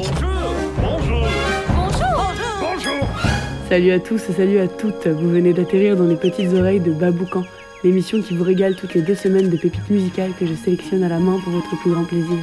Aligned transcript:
Bonjour 0.00 0.54
Bonjour 0.80 1.28
Bonjour 1.68 2.30
Bonjour 2.58 3.06
Salut 3.68 3.90
à 3.90 3.98
tous 3.98 4.30
et 4.30 4.32
salut 4.32 4.58
à 4.58 4.66
toutes. 4.66 5.06
Vous 5.06 5.28
venez 5.28 5.52
d'atterrir 5.52 5.94
dans 5.94 6.06
les 6.06 6.16
petites 6.16 6.54
oreilles 6.54 6.80
de 6.80 6.90
Baboucan, 6.90 7.44
l'émission 7.84 8.22
qui 8.22 8.34
vous 8.34 8.44
régale 8.44 8.76
toutes 8.76 8.94
les 8.94 9.02
deux 9.02 9.14
semaines 9.14 9.50
de 9.50 9.58
pépites 9.58 9.90
musicales 9.90 10.30
que 10.40 10.46
je 10.46 10.54
sélectionne 10.54 11.02
à 11.02 11.10
la 11.10 11.18
main 11.18 11.38
pour 11.44 11.52
votre 11.52 11.78
plus 11.82 11.90
grand 11.90 12.04
plaisir. 12.04 12.38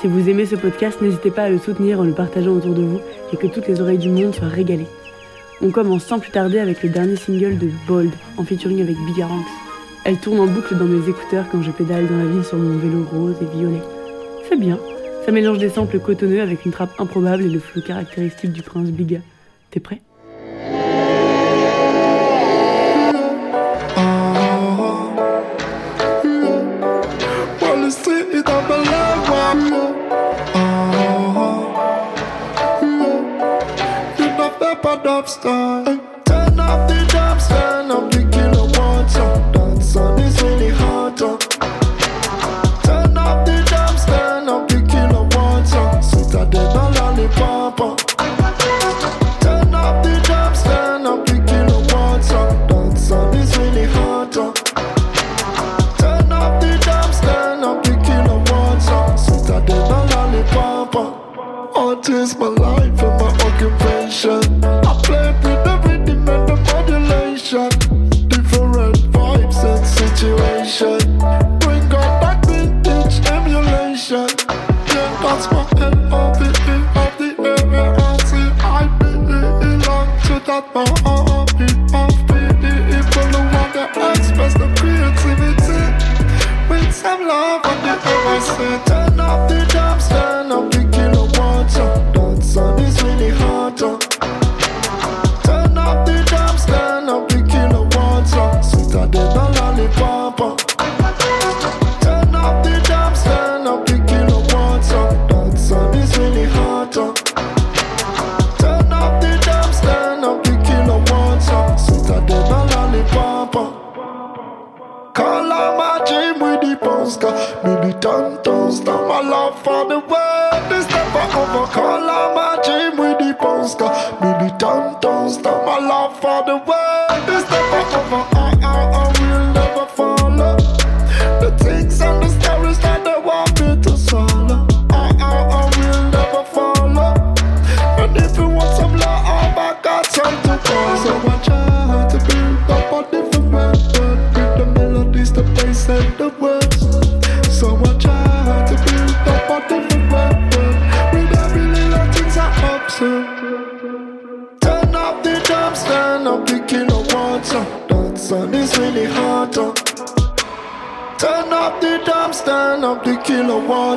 Si 0.00 0.06
vous 0.06 0.30
aimez 0.30 0.46
ce 0.46 0.56
podcast, 0.56 1.02
n'hésitez 1.02 1.30
pas 1.30 1.42
à 1.42 1.50
le 1.50 1.58
soutenir 1.58 2.00
en 2.00 2.04
le 2.04 2.14
partageant 2.14 2.52
autour 2.52 2.72
de 2.72 2.84
vous 2.84 3.00
et 3.34 3.36
que 3.36 3.46
toutes 3.46 3.68
les 3.68 3.82
oreilles 3.82 3.98
du 3.98 4.08
monde 4.08 4.34
soient 4.34 4.48
régalées. 4.48 4.88
On 5.60 5.70
commence 5.70 6.04
sans 6.04 6.20
plus 6.20 6.30
tarder 6.30 6.58
avec 6.58 6.82
le 6.82 6.88
dernier 6.88 7.16
single 7.16 7.58
de 7.58 7.68
Bold, 7.86 8.12
en 8.38 8.44
featuring 8.44 8.80
avec 8.80 8.96
Bigaranx. 9.04 9.46
Elle 10.04 10.16
tourne 10.16 10.40
en 10.40 10.46
boucle 10.46 10.74
dans 10.74 10.86
mes 10.86 11.06
écouteurs 11.06 11.44
quand 11.52 11.60
je 11.60 11.70
pédale 11.70 12.06
dans 12.06 12.16
la 12.16 12.24
ville 12.24 12.44
sur 12.44 12.56
mon 12.56 12.78
vélo 12.78 13.04
rose 13.12 13.36
et 13.42 13.56
violet. 13.58 13.82
C'est 14.48 14.58
bien, 14.58 14.78
ça 15.24 15.32
mélange 15.32 15.58
des 15.58 15.68
samples 15.68 15.98
cotonneux 15.98 16.40
avec 16.40 16.64
une 16.64 16.72
trappe 16.72 16.98
improbable 16.98 17.44
et 17.44 17.48
le 17.48 17.60
flot 17.60 17.82
caractéristique 17.82 18.52
du 18.52 18.62
prince 18.62 18.90
Biga. 18.90 19.20
T'es 19.70 19.80
prêt? 19.80 20.00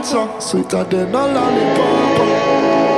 Sweeter 0.05 0.83
than 0.83 1.15
a 1.15 1.27
lollipop 1.27 2.92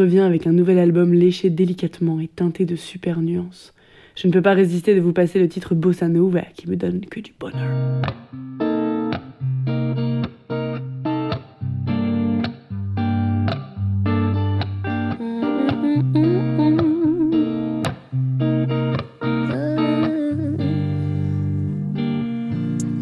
revient 0.00 0.20
avec 0.20 0.46
un 0.46 0.52
nouvel 0.52 0.78
album 0.78 1.12
léché 1.12 1.50
délicatement 1.50 2.20
et 2.20 2.28
teinté 2.28 2.64
de 2.64 2.74
super 2.74 3.20
nuances. 3.20 3.74
Je 4.16 4.28
ne 4.28 4.32
peux 4.32 4.40
pas 4.40 4.54
résister 4.54 4.94
de 4.94 5.00
vous 5.00 5.12
passer 5.12 5.38
le 5.38 5.46
titre 5.46 5.74
Bossa 5.74 6.08
Nova 6.08 6.40
qui 6.54 6.68
me 6.68 6.76
donne 6.76 7.00
que 7.00 7.20
du 7.20 7.34
bonheur. 7.38 8.00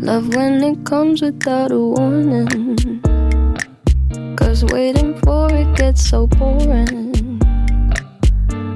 Love 0.03 0.35
when 0.35 0.65
it 0.65 0.85
comes 0.85 1.23
without 1.23 1.71
a. 1.71 2.88
Waiting 4.61 5.17
for 5.21 5.49
it 5.53 5.77
gets 5.77 6.11
so 6.11 6.27
boring. 6.27 7.41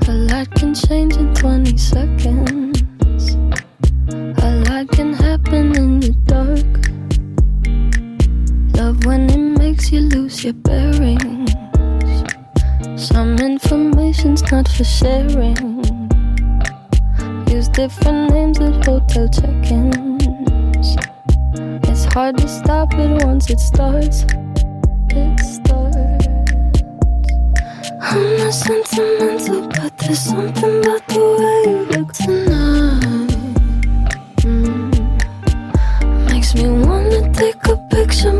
A 0.06 0.12
lot 0.12 0.48
can 0.54 0.74
change 0.74 1.16
in 1.16 1.34
20 1.34 1.76
seconds. 1.76 2.82
A 4.14 4.62
lot 4.68 4.88
can 4.90 5.12
happen 5.12 5.74
in 5.74 5.98
the 5.98 6.12
dark. 6.24 6.70
Love 8.76 9.04
when 9.06 9.28
it 9.28 9.58
makes 9.58 9.90
you 9.90 10.02
lose 10.02 10.44
your 10.44 10.54
bearings. 10.54 11.50
Some 12.96 13.38
information's 13.38 14.42
not 14.52 14.68
for 14.68 14.84
sharing. 14.84 15.82
Use 17.48 17.68
different 17.68 18.30
names 18.30 18.60
at 18.60 18.86
hotel 18.86 19.28
check-ins. 19.28 20.96
It's 21.88 22.04
hard 22.14 22.38
to 22.38 22.46
stop 22.48 22.94
it 22.94 23.24
once 23.24 23.50
it 23.50 23.58
starts. 23.58 24.24
I'm 28.14 28.36
not 28.36 28.52
sentimental, 28.52 29.68
but 29.68 29.96
there's 29.96 30.18
something 30.18 30.80
about 30.80 31.06
the 31.08 31.20
way 31.40 31.72
you 31.72 31.78
look 31.92 32.12
tonight. 32.12 33.30
Mm. 34.44 34.92
Makes 36.30 36.54
me 36.54 36.68
wanna 36.68 37.32
take 37.32 37.66
a 37.68 37.76
picture, 37.88 38.34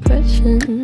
impression. 0.00 0.79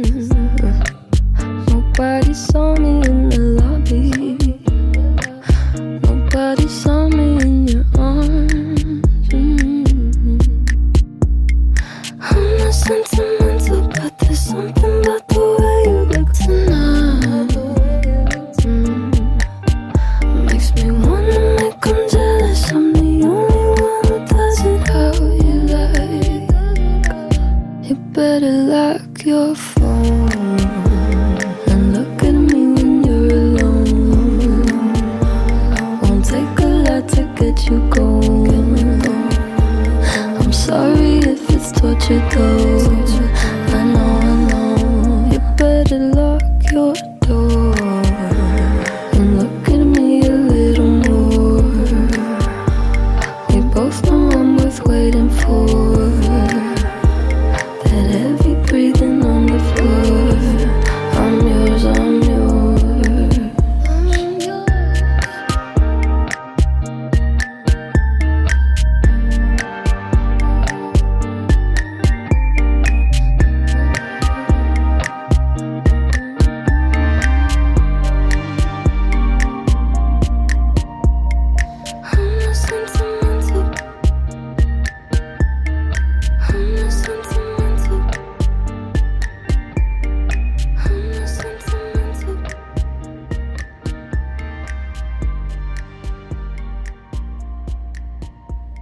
Your 29.27 29.76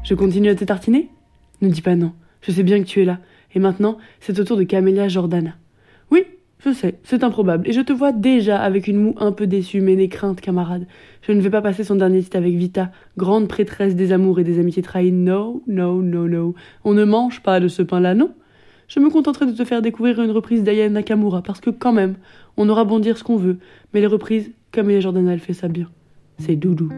Je 0.05 0.15
continue 0.15 0.51
à 0.51 0.55
te 0.55 0.65
tartiner 0.65 1.09
Ne 1.63 1.71
dis 1.71 1.81
pas 1.81 1.97
non. 1.97 2.13
Je 2.43 2.53
sais 2.53 2.63
bien 2.63 2.79
que 2.79 2.87
tu 2.87 3.01
es 3.01 3.07
là. 3.07 3.21
Et 3.55 3.59
maintenant, 3.59 3.97
c'est 4.21 4.39
au 4.39 4.45
tour 4.45 4.59
de 4.59 4.63
Camélia 4.65 5.09
Jordana. 5.09 5.55
Oui, 6.11 6.25
je 6.59 6.75
sais, 6.75 6.99
c'est 7.05 7.25
improbable. 7.25 7.67
Et 7.67 7.73
je 7.73 7.81
te 7.81 7.95
vois 7.95 8.13
déjà 8.13 8.61
avec 8.61 8.87
une 8.87 8.99
moue 8.99 9.15
un 9.19 9.33
peu 9.33 9.47
déçue, 9.47 9.81
mais 9.81 9.97
n'aie 9.97 10.09
crainte, 10.09 10.43
camarade. 10.43 10.87
Je 11.23 11.33
ne 11.33 11.41
vais 11.41 11.49
pas 11.49 11.63
passer 11.63 11.85
son 11.85 11.95
dernier 11.95 12.23
titre 12.23 12.37
avec 12.37 12.55
Vita, 12.55 12.91
grande 13.17 13.49
prêtresse 13.49 13.97
des 13.97 14.13
amours 14.13 14.39
et 14.39 14.45
des 14.45 14.59
amitiés 14.59 14.83
trahies. 14.83 15.11
No, 15.11 15.63
no, 15.67 16.03
no, 16.03 16.29
no. 16.29 16.55
On 16.85 16.93
ne 16.93 17.05
mange 17.05 17.43
pas 17.43 17.59
de 17.59 17.69
ce 17.69 17.81
pain-là, 17.81 18.15
non? 18.15 18.35
Je 18.89 19.01
me 19.01 19.09
contenterai 19.09 19.47
de 19.47 19.53
te 19.53 19.65
faire 19.65 19.81
découvrir 19.81 20.21
une 20.21 20.33
reprise 20.33 20.63
d'Aya 20.63 20.91
Nakamura, 20.91 21.41
parce 21.41 21.63
que 21.63 21.71
quand 21.71 21.95
même, 21.95 22.17
on 22.59 22.69
aura 22.69 22.85
bon 22.85 22.99
dire 22.99 23.17
ce 23.17 23.25
qu'on 23.25 23.37
veut, 23.37 23.57
mais 23.95 24.01
les 24.01 24.07
reprises, 24.07 24.53
Camélia 24.71 25.01
Jordana, 25.01 25.33
elle 25.33 25.41
fait 25.41 25.55
ça 25.55 25.69
bien. 25.69 25.89
C'est 26.41 26.57
doudou. 26.57 26.91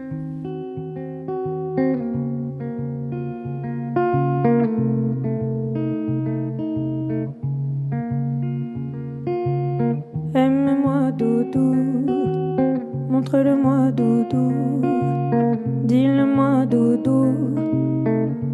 Dis-le-moi, 15.87 16.65
doudou. 16.65 17.33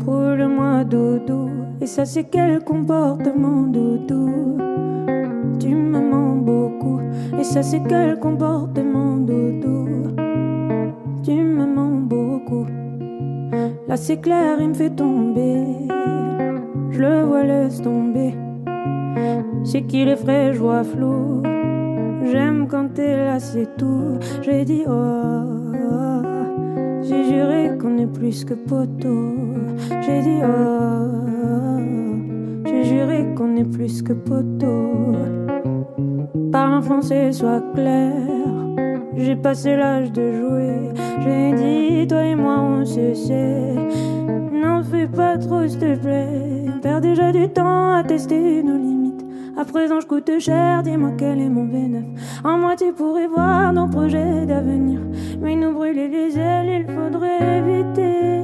Prouve-le-moi, 0.01 0.83
doudou. 0.83 1.49
Et 1.81 1.87
ça, 1.87 2.05
c'est 2.05 2.25
quel 2.25 2.63
comportement, 2.63 3.63
doudou? 3.63 4.57
Tu 5.59 5.69
me 5.69 5.99
mens 5.99 6.35
beaucoup. 6.35 6.99
Et 7.39 7.43
ça, 7.43 7.63
c'est 7.63 7.81
quel 7.89 8.19
comportement, 8.19 9.17
doudou? 9.17 10.13
Tu 11.23 11.31
me 11.31 11.65
mens 11.65 12.01
beaucoup. 12.01 12.67
Là, 13.87 13.97
c'est 13.97 14.17
clair, 14.17 14.57
il 14.61 14.69
me 14.69 14.73
fait 14.75 14.91
tomber. 14.91 15.65
Je 16.91 17.01
le 17.01 17.23
vois, 17.23 17.43
laisse 17.45 17.81
tomber. 17.81 18.35
C'est 19.63 19.81
qu'il 19.81 20.07
est 20.07 20.17
frais, 20.17 20.53
je 20.53 20.59
vois 20.59 20.83
flou? 20.83 21.41
J'aime 22.31 22.67
quand 22.67 22.93
t'es 22.93 23.25
là, 23.25 23.39
c'est 23.39 23.75
tout. 23.75 24.19
J'ai 24.43 24.65
dit 24.65 24.83
oh, 24.87 24.91
oh. 24.91 26.22
J'ai 27.03 27.23
juré 27.25 27.77
qu'on 27.79 27.97
est 27.97 28.07
plus 28.07 28.45
que 28.45 28.53
poteau. 28.53 29.35
J'ai 30.01 30.21
dit 30.21 30.39
oh, 30.43 31.79
j'ai 32.65 32.83
juré 32.83 33.25
qu'on 33.35 33.55
est 33.55 33.65
plus 33.65 34.01
que 34.01 34.13
poteau. 34.13 35.15
Parle 36.51 36.73
en 36.75 36.81
français, 36.81 37.31
sois 37.31 37.61
clair. 37.73 38.13
J'ai 39.15 39.35
passé 39.35 39.75
l'âge 39.75 40.11
de 40.11 40.31
jouer. 40.33 40.89
J'ai 41.23 41.53
dit 41.53 42.07
toi 42.07 42.23
et 42.25 42.35
moi 42.35 42.59
on 42.59 42.85
se 42.85 43.13
sait. 43.13 43.75
N'en 44.51 44.81
fais 44.83 45.07
pas 45.07 45.37
trop, 45.37 45.67
s'il 45.67 45.79
te 45.79 45.95
plaît. 45.95 46.65
On 46.75 46.79
perd 46.79 47.03
déjà 47.03 47.31
du 47.31 47.49
temps 47.49 47.93
à 47.93 48.03
tester 48.03 48.63
nos 48.63 48.77
limites. 48.77 48.92
À 49.63 49.65
présent, 49.65 50.01
je 50.01 50.07
coûte 50.07 50.29
cher, 50.39 50.83
dis-moi 50.83 51.11
quel 51.17 51.39
est 51.39 51.47
mon 51.47 51.63
bénéfice. 51.63 52.19
En 52.43 52.57
moi, 52.57 52.75
tu 52.75 52.91
pourrais 52.91 53.27
voir 53.27 53.71
nos 53.71 53.87
projets 53.87 54.45
d'avenir. 54.45 54.99
Mais 55.39 55.55
nous 55.55 55.71
brûler 55.71 56.09
les 56.09 56.37
ailes, 56.37 56.85
il 56.85 56.93
faudrait 56.93 57.59
éviter. 57.59 58.41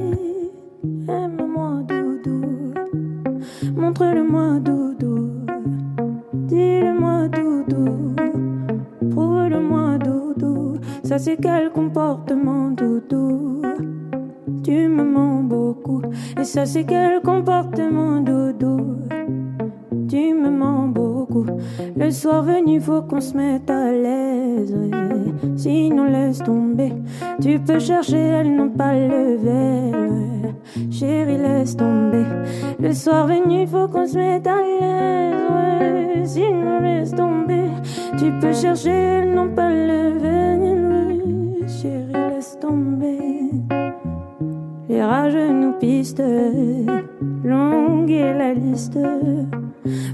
Aime-moi, 1.06 1.82
doudou. 1.86 2.72
Montre-le-moi, 3.76 4.60
doudou. 4.60 5.44
Dis-le-moi, 6.32 7.28
doudou. 7.28 8.16
Prouve-le-moi, 9.10 9.98
doudou. 9.98 10.78
Ça, 11.04 11.18
c'est 11.18 11.36
quel 11.36 11.70
comportement, 11.70 12.70
doudou? 12.70 13.60
Tu 14.64 14.88
me 14.88 15.04
mens 15.04 15.42
beaucoup. 15.42 16.00
Et 16.40 16.44
ça, 16.44 16.64
c'est 16.64 16.84
quel 16.84 17.20
comportement, 17.20 18.22
doudou? 18.22 18.96
Tu 20.10 20.34
me 20.34 20.50
mens 20.50 20.88
beaucoup. 20.88 21.46
Le 21.96 22.10
soir 22.10 22.42
venu, 22.42 22.80
faut 22.80 23.00
qu'on 23.02 23.20
se 23.20 23.36
mette 23.36 23.70
à 23.70 23.92
l'aise. 23.92 24.76
Sinon, 25.54 26.06
laisse 26.10 26.38
tomber. 26.38 26.92
Tu 27.40 27.60
peux 27.60 27.78
chercher, 27.78 28.18
elles 28.18 28.52
n'ont 28.52 28.70
pas 28.70 28.92
le 28.92 29.36
verre. 29.36 30.52
Chérie, 30.90 31.38
laisse 31.38 31.76
tomber. 31.76 32.24
Le 32.80 32.92
soir 32.92 33.28
venu, 33.28 33.68
faut 33.68 33.86
qu'on 33.86 34.04
se 34.04 34.18
mette 34.18 34.48
à 34.48 34.56
l'aise. 34.80 36.28
Sinon, 36.32 36.80
laisse 36.80 37.14
tomber. 37.14 37.68
Tu 38.18 38.32
peux 38.40 38.52
chercher, 38.52 38.90
elles 38.90 39.32
n'ont 39.32 39.54
pas 39.54 39.70
le 39.70 40.18
verre. 40.18 41.68
Chérie, 41.68 42.34
laisse 42.34 42.58
tomber. 42.58 43.52
Les 44.88 45.04
rageux 45.04 45.52
nous 45.52 45.74
pistent, 45.74 46.20
longue 47.44 48.10
est 48.10 48.34
la 48.36 48.54
liste. 48.54 48.98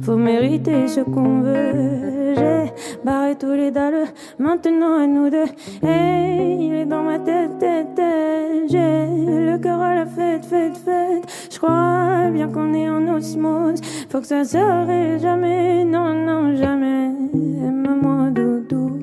Faut 0.07 0.15
mériter 0.15 0.87
ce 0.87 1.01
qu'on 1.01 1.41
veut. 1.41 2.37
J'ai 2.37 2.73
barré 3.05 3.35
tous 3.35 3.55
les 3.55 3.73
dalles, 3.73 4.05
maintenant 4.39 4.99
à 4.99 5.07
nous 5.09 5.31
deux. 5.31 5.47
Hey, 5.83 6.65
il 6.65 6.75
est 6.75 6.85
dans 6.85 7.03
ma 7.03 7.19
tête, 7.19 7.59
tête, 7.59 7.93
tête. 7.97 8.71
J'ai 8.71 9.09
le 9.51 9.59
cœur 9.59 9.81
à 9.81 9.97
la 9.97 10.07
fête, 10.07 10.45
fête, 10.45 10.77
fête. 10.77 11.25
Je 11.51 11.59
crois 11.59 12.31
bien 12.33 12.47
qu'on 12.47 12.73
est 12.73 12.89
en 12.89 13.17
osmose. 13.17 13.81
Faut 14.09 14.21
que 14.21 14.29
ça 14.29 14.45
s'arrête 14.45 15.21
jamais, 15.21 15.85
non, 15.85 16.15
non, 16.15 16.55
jamais. 16.55 17.11
Aime-moi, 17.35 18.31
doudou. 18.31 19.01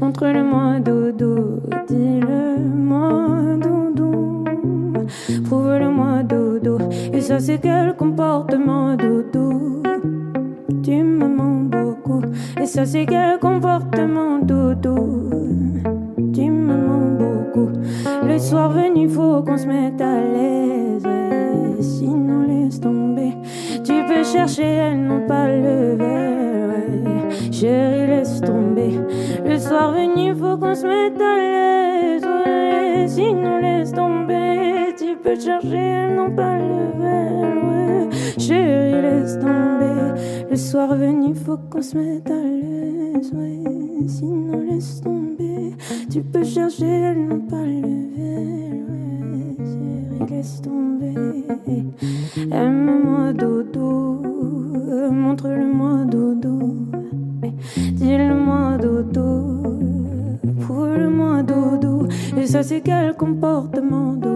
Montre-le-moi, 0.00 0.80
doudou. 0.80 1.60
Dis-le-moi, 1.86 3.54
doudou. 3.62 3.85
Prouve-le-moi, 5.44 6.22
doudou. 6.22 6.78
Et 7.12 7.20
ça, 7.20 7.38
c'est 7.38 7.58
quel 7.58 7.94
comportement, 7.96 8.96
doudou. 8.96 9.82
Tu 10.82 11.02
me 11.02 11.26
mens 11.26 11.62
beaucoup. 11.70 12.22
Et 12.60 12.66
ça, 12.66 12.84
c'est 12.84 13.06
quel 13.06 13.38
comportement, 13.38 14.38
doudou. 14.38 15.30
Tu 16.34 16.50
me 16.50 16.76
mens 16.76 17.18
beaucoup. 17.18 17.70
Le 18.26 18.38
soir 18.38 18.70
venu, 18.70 19.08
faut 19.08 19.42
qu'on 19.42 19.56
se 19.56 19.66
mette 19.66 20.00
à 20.00 20.20
l'aise. 20.20 21.04
ouais. 21.04 21.82
sinon 21.82 22.46
laisse 22.46 22.80
tomber. 22.80 23.32
Tu 23.84 23.94
peux 24.06 24.24
chercher, 24.24 24.64
elles 24.64 25.02
n'ont 25.02 25.26
pas 25.26 25.48
le. 25.48 25.96
Chérie, 27.50 28.06
laisse 28.06 28.40
tomber. 28.42 29.00
Le 29.44 29.58
soir 29.58 29.92
venu, 29.92 30.34
faut 30.34 30.58
qu'on 30.58 30.74
se 30.74 30.86
mette 30.86 31.20
à 31.20 31.36
l'aise. 31.36 32.26
sinon 33.08 33.60
laisse 33.60 33.92
tomber. 33.92 34.85
Tu 34.98 35.14
peux 35.22 35.38
chercher, 35.38 35.76
elles 35.76 36.16
n'ont 36.16 36.30
pas 36.30 36.56
le 36.56 36.98
verre. 36.98 38.10
Chérie, 38.38 39.02
laisse 39.02 39.38
tomber. 39.38 40.46
Le 40.50 40.56
soir 40.56 40.94
venu, 40.96 41.34
faut 41.34 41.58
qu'on 41.70 41.82
se 41.82 41.98
mette 41.98 42.30
à 42.30 42.34
l'aise. 42.34 43.30
sinon 44.06 44.60
laisse 44.60 45.02
tomber. 45.02 45.74
Tu 46.10 46.22
peux 46.22 46.44
chercher, 46.44 46.86
elles 46.86 47.26
n'ont 47.26 47.40
pas 47.40 47.62
le 47.62 47.82
verre. 48.16 48.86
Chérie, 49.58 50.30
laisse 50.30 50.62
tomber. 50.62 51.44
Aime-moi 52.50 53.34
dodo, 53.34 54.22
montre-le-moi 55.10 56.04
dodo. 56.06 56.74
Dis-le-moi 57.76 58.78
dodo, 58.78 59.78
prouve-le-moi 60.60 61.42
dodo. 61.42 62.06
Et 62.38 62.46
ça 62.46 62.62
c'est 62.62 62.80
quel 62.80 63.14
comportement 63.14 64.14
dodo. 64.14 64.35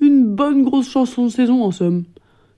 Une 0.00 0.34
bonne 0.34 0.64
grosse 0.64 0.90
chanson 0.90 1.26
de 1.26 1.30
saison 1.30 1.62
en 1.62 1.70
somme. 1.72 2.04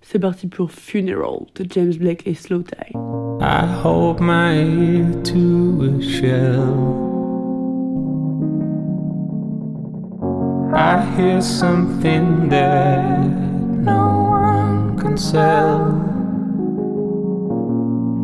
C'est 0.00 0.20
parti 0.20 0.46
pour 0.46 0.70
Funeral 0.70 1.40
de 1.56 1.66
James 1.68 1.92
Blake 1.94 2.22
et 2.25 2.34
Slow 2.34 2.62
Tie. 2.62 2.92
I 3.40 3.66
hold 3.82 4.20
my 4.20 4.54
ear 4.54 5.06
to 5.25 5.82
a 5.82 6.00
shell. 6.00 7.02
I 10.72 11.04
hear 11.16 11.40
something 11.40 12.49
that 12.49 13.26
no 13.82 14.30
one 14.30 14.96
can 14.96 15.16
sell. 15.16 15.99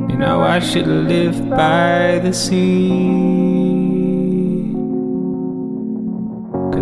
You 0.08 0.16
know, 0.16 0.42
I 0.42 0.60
should 0.60 0.87
live 0.87 1.50
by 1.50 2.20
the 2.22 2.32
sea. 2.32 3.58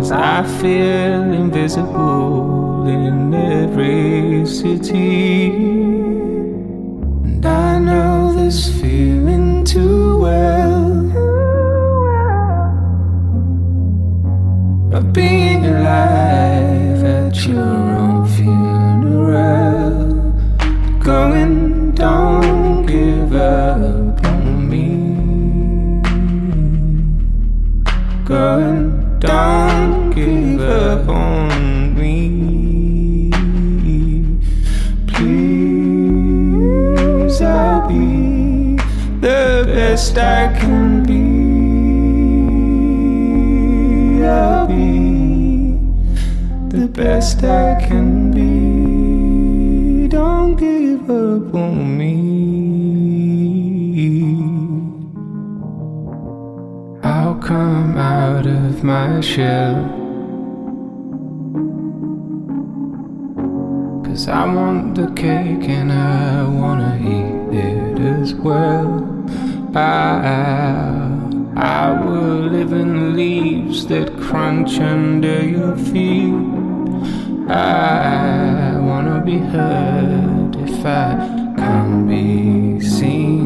Cause 0.07 0.15
I 0.21 0.41
feel 0.61 1.33
invisible 1.33 2.87
in 2.87 3.33
every 3.33 4.45
city. 4.45 5.47
And 7.25 7.45
I 7.45 7.77
know 7.77 8.33
this 8.33 8.69
feeling 8.79 9.65
too 9.65 10.17
well. 10.19 10.95
Of 14.93 15.11
being 15.11 15.65
alive 15.65 17.03
at 17.03 17.45
your 17.45 17.76
I 40.17 40.51
can 40.59 41.03
be. 41.03 41.37
I'll 44.25 44.67
be 44.67 45.77
the 46.69 46.87
best 46.87 47.43
I 47.43 47.75
can 47.87 48.31
be. 48.31 50.07
Don't 50.07 50.55
give 50.55 51.09
up 51.09 51.53
on 51.53 51.97
me. 51.97 52.17
I'll 57.03 57.35
come 57.35 57.95
out 57.97 58.47
of 58.47 58.83
my 58.83 59.21
shell. 59.21 59.75
Cause 64.03 64.27
I 64.27 64.45
want 64.51 64.95
the 64.95 65.11
cake 65.11 65.69
and 65.69 65.91
I 65.91 66.43
wanna 66.47 66.97
eat 67.01 67.53
it 67.55 67.99
as 67.99 68.33
well. 68.33 69.13
I, 69.77 71.11
I 71.55 71.91
will 72.03 72.49
live 72.49 72.73
in 72.73 73.15
leaves 73.15 73.85
that 73.87 74.19
crunch 74.19 74.79
under 74.79 75.45
your 75.45 75.77
feet. 75.77 76.33
I 77.47 78.79
wanna 78.79 79.21
be 79.23 79.37
heard 79.37 80.55
if 80.55 80.83
I 80.83 81.53
can't 81.57 82.07
be 82.07 82.79
seen. 82.81 83.45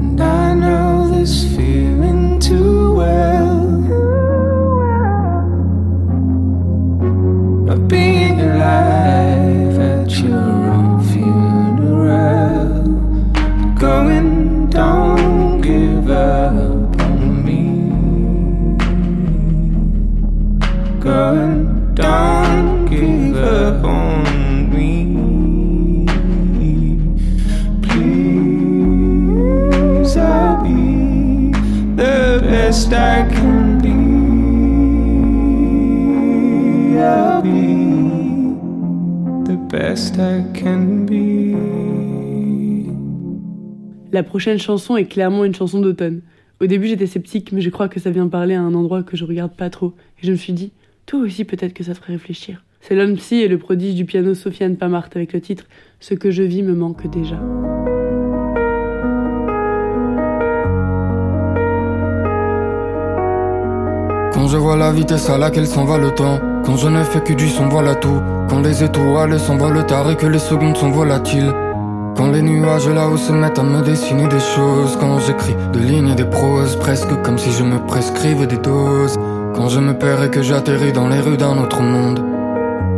And 0.00 0.20
I 0.20 0.54
know 0.54 1.10
this 1.14 1.44
feeling 1.54 2.40
too 2.40 2.94
well 2.94 3.60
of 7.70 7.88
being 7.88 8.40
alive 8.40 8.93
best 39.94 40.16
I 40.16 40.42
can 40.60 41.06
be. 41.06 41.54
La 44.12 44.24
prochaine 44.24 44.58
chanson 44.58 44.96
est 44.96 45.04
clairement 45.04 45.44
une 45.44 45.54
chanson 45.54 45.80
d'automne. 45.80 46.22
Au 46.60 46.66
début 46.66 46.88
j'étais 46.88 47.06
sceptique, 47.06 47.52
mais 47.52 47.60
je 47.60 47.70
crois 47.70 47.88
que 47.88 48.00
ça 48.00 48.10
vient 48.10 48.26
parler 48.26 48.54
à 48.54 48.60
un 48.60 48.74
endroit 48.74 49.04
que 49.04 49.16
je 49.16 49.24
regarde 49.24 49.54
pas 49.54 49.70
trop. 49.70 49.94
Et 50.20 50.26
je 50.26 50.32
me 50.32 50.36
suis 50.36 50.52
dit, 50.52 50.72
toi 51.06 51.20
aussi 51.20 51.44
peut-être 51.44 51.74
que 51.74 51.84
ça 51.84 51.94
te 51.94 51.98
ferait 51.98 52.14
réfléchir. 52.14 52.64
C'est 52.80 52.96
l'homme 52.96 53.14
psy 53.14 53.36
et 53.36 53.46
le 53.46 53.56
prodige 53.56 53.94
du 53.94 54.04
piano 54.04 54.34
Sofiane 54.34 54.76
Pamart 54.76 55.10
avec 55.14 55.32
le 55.32 55.40
titre 55.40 55.66
Ce 56.00 56.14
que 56.14 56.32
je 56.32 56.42
vis 56.42 56.64
me 56.64 56.74
manque 56.74 57.08
déjà. 57.08 57.38
Quand 64.32 64.48
je 64.48 64.56
vois 64.56 64.76
la 64.76 64.90
vitesse 64.90 65.30
à 65.30 65.38
laquelle 65.38 65.68
s'en 65.68 65.84
va 65.84 65.98
le 65.98 66.10
temps, 66.10 66.40
quand 66.64 66.76
je 66.76 66.88
ne 66.88 67.04
fais 67.04 67.20
que 67.20 67.32
du 67.32 67.48
son, 67.48 67.68
voilà 67.68 67.94
tout. 67.94 68.20
Quand 68.48 68.60
les 68.60 68.84
étoiles 68.84 69.38
s'envolent 69.38 69.86
tard 69.86 70.10
et 70.10 70.16
que 70.16 70.26
les 70.26 70.38
secondes 70.38 70.76
sont 70.76 70.90
volatiles. 70.90 71.52
Quand 72.16 72.30
les 72.30 72.42
nuages 72.42 72.88
là-haut 72.88 73.16
se 73.16 73.32
mettent 73.32 73.58
à 73.58 73.62
me 73.62 73.82
dessiner 73.82 74.28
des 74.28 74.40
choses. 74.40 74.96
Quand 75.00 75.18
j'écris 75.20 75.56
des 75.72 75.80
lignes 75.80 76.10
et 76.10 76.14
des 76.14 76.24
proses, 76.24 76.76
presque 76.76 77.14
comme 77.22 77.38
si 77.38 77.50
je 77.52 77.64
me 77.64 77.78
prescrivais 77.86 78.46
des 78.46 78.58
doses. 78.58 79.18
Quand 79.54 79.68
je 79.68 79.80
me 79.80 79.94
perds 79.94 80.24
et 80.24 80.30
que 80.30 80.42
j'atterris 80.42 80.92
dans 80.92 81.08
les 81.08 81.20
rues 81.20 81.36
d'un 81.36 81.58
autre 81.58 81.82
monde. 81.82 82.33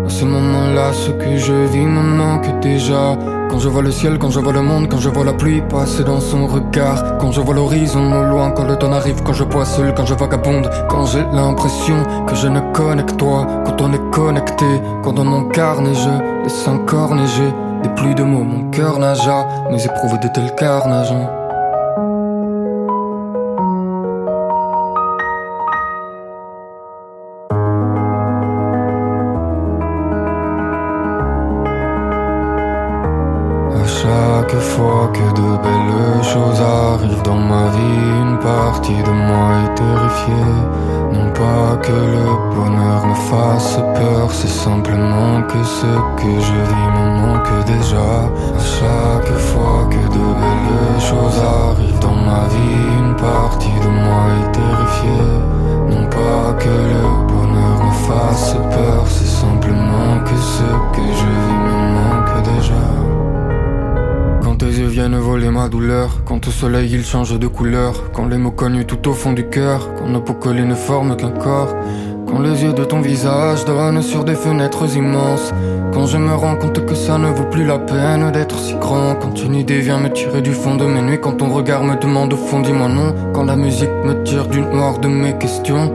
À 0.06 0.08
ce 0.08 0.25
moment-là, 0.25 0.92
ce 0.92 1.10
que 1.10 1.36
je 1.36 1.52
vis 1.52 1.84
me 1.84 2.00
manque 2.00 2.60
déjà. 2.60 3.16
Quand 3.50 3.58
je 3.58 3.68
vois 3.68 3.82
le 3.82 3.90
ciel, 3.90 4.18
quand 4.18 4.30
je 4.30 4.38
vois 4.38 4.52
le 4.52 4.62
monde, 4.62 4.86
quand 4.88 5.00
je 5.00 5.08
vois 5.08 5.25
la 5.25 5.32
pluie 5.32 5.60
passer 5.62 6.04
dans 6.04 6.20
son 6.20 6.46
regard. 6.46 7.18
Quand 7.18 7.32
je 7.32 7.40
vois 7.40 7.56
l'horizon 7.56 8.12
au 8.12 8.22
loin, 8.22 8.52
quand 8.52 8.68
le 8.68 8.76
temps 8.76 8.92
arrive, 8.92 9.25
quand 9.25 9.32
je 9.32 9.42
seul, 9.64 9.92
quand 9.94 10.06
je 10.06 10.14
vagabonde. 10.14 10.70
Quand 10.88 11.06
j'ai 11.06 11.25
l'impression 11.32 12.04
que 12.28 12.36
je 12.36 12.46
ne 12.46 12.60
connais 12.72 13.04
que 13.04 13.14
toi. 13.14 13.48
Quand 13.64 13.80
on 13.80 13.92
est 13.92 14.10
connecté, 14.12 14.80
quand 15.02 15.14
dans 15.14 15.25
mon 15.25 15.48
carnet 15.48 15.94
je 15.94 16.44
laisse 16.44 16.68
encore 16.68 17.16
neiger. 17.16 17.52
Des 17.82 17.88
pluies 17.90 18.14
de 18.14 18.22
mots, 18.22 18.44
mon 18.44 18.70
cœur 18.70 19.00
n'a 19.00 19.14
jamais 19.14 19.84
éprouvé 19.84 20.18
de 20.18 20.28
tel 20.28 20.54
carnage. 20.54 21.12
Simplement 44.66 45.42
que 45.50 45.62
ce 45.62 45.92
que 46.20 46.32
je 46.46 46.58
vis 46.70 46.90
me 46.96 47.06
manque 47.20 47.54
déjà. 47.75 48.11
À 48.61 48.64
chaque 48.76 49.35
fois 49.49 49.80
que 49.92 50.02
de 50.16 50.25
belles 50.40 51.04
choses 51.11 51.38
arrivent 51.62 52.02
dans 52.08 52.18
ma 52.30 52.44
vie, 52.52 52.80
une 53.02 53.14
partie 53.14 53.78
de 53.85 53.90
moi 54.04 54.23
est 54.40 54.50
terrifiée. 54.61 55.35
Non 55.92 56.04
pas 56.16 56.46
que 56.62 56.75
le 56.92 57.04
bonheur 57.30 57.76
me 57.87 57.94
fasse 58.08 58.56
peur, 58.76 59.02
c'est 59.06 59.32
simplement 59.44 60.11
que 60.26 60.37
ce 60.54 60.68
que 60.94 61.04
je 61.20 61.30
vis 61.44 61.61
me 61.68 61.78
manque 61.96 62.37
déjà. 62.52 62.85
Quand 64.42 64.56
tes 64.56 64.73
yeux 64.80 64.88
viennent 64.88 65.18
voler 65.28 65.50
ma 65.50 65.68
douleur, 65.68 66.08
quand 66.25 66.49
au 66.49 66.50
soleil 66.50 66.90
il 66.92 67.04
change 67.04 67.38
de 67.38 67.46
couleur, 67.46 67.92
quand 68.12 68.26
les 68.26 68.38
mots 68.38 68.56
connus 68.62 68.87
tout 68.87 69.08
au 69.08 69.12
fond 69.12 69.32
du 69.32 69.49
cœur, 69.49 69.78
quand 69.96 70.08
nos 70.08 70.23
peaux 70.23 70.40
collées 70.44 70.64
ne 70.64 70.75
forment 70.75 71.16
qu'un 71.16 71.30
corps, 71.30 71.73
quand 72.37 72.43
les 72.43 72.64
yeux 72.64 72.75
de 72.75 72.85
ton 72.85 73.00
visage 73.00 73.64
donnent 73.64 74.02
sur 74.02 74.23
des 74.23 74.35
fenêtres 74.35 74.95
immenses, 74.95 75.55
quand 75.95 76.07
je 76.07 76.19
me 76.19 76.35
rends 76.35 76.57
compte 76.57 76.85
que 76.85 76.95
ça 76.95 77.16
ne 77.16 77.28
vaut 77.28 77.47
plus 77.47 77.64
la 77.64 77.78
peine 77.78 78.31
d'être 78.31 78.59
si 78.59 78.75
grand, 78.75 79.14
quand 79.14 79.43
une 79.43 79.55
idée 79.55 79.81
vient 79.81 79.99
me 79.99 80.12
tirer 80.12 80.43
du 80.43 80.52
fond 80.52 80.75
de 80.75 80.85
mes 80.85 81.00
nuits, 81.00 81.21
quand 81.21 81.38
ton 81.38 81.49
regard 81.49 81.83
me 81.83 81.97
demande 81.97 82.35
au 82.35 82.37
fond 82.37 82.61
dis 82.61 82.75
mon 82.75 82.90
nom, 82.90 83.14
quand 83.33 83.45
la 83.45 83.57
musique 83.57 83.88
me 84.05 84.23
tire 84.25 84.49
du 84.49 84.61
noir 84.61 84.99
de 84.99 85.09
mes 85.09 85.38
questions. 85.38 85.90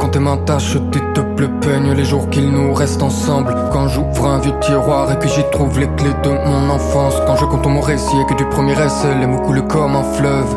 Quand 0.00 0.08
tes 0.08 0.18
mains 0.18 0.38
tachent 0.38 0.78
tes 0.90 1.00
le 1.38 1.48
peigne 1.60 1.92
les 1.92 2.04
jours 2.04 2.28
qu'il 2.30 2.50
nous 2.50 2.74
reste 2.74 3.02
ensemble. 3.02 3.54
Quand 3.72 3.86
j'ouvre 3.88 4.26
un 4.26 4.38
vieux 4.40 4.54
tiroir 4.60 5.10
et 5.12 5.18
que 5.18 5.28
j'y 5.28 5.44
trouve 5.52 5.78
les 5.78 5.88
clés 5.96 6.14
de 6.24 6.30
mon 6.30 6.70
enfance. 6.70 7.14
Quand 7.26 7.36
je 7.36 7.44
compte 7.44 7.66
mon 7.66 7.80
récit 7.80 8.16
et 8.20 8.26
que 8.26 8.36
du 8.36 8.44
premier 8.46 8.72
essai 8.72 9.14
les 9.20 9.26
mots 9.26 9.40
coulent 9.42 9.66
comme 9.66 9.94
un 9.94 10.02
fleuve 10.02 10.56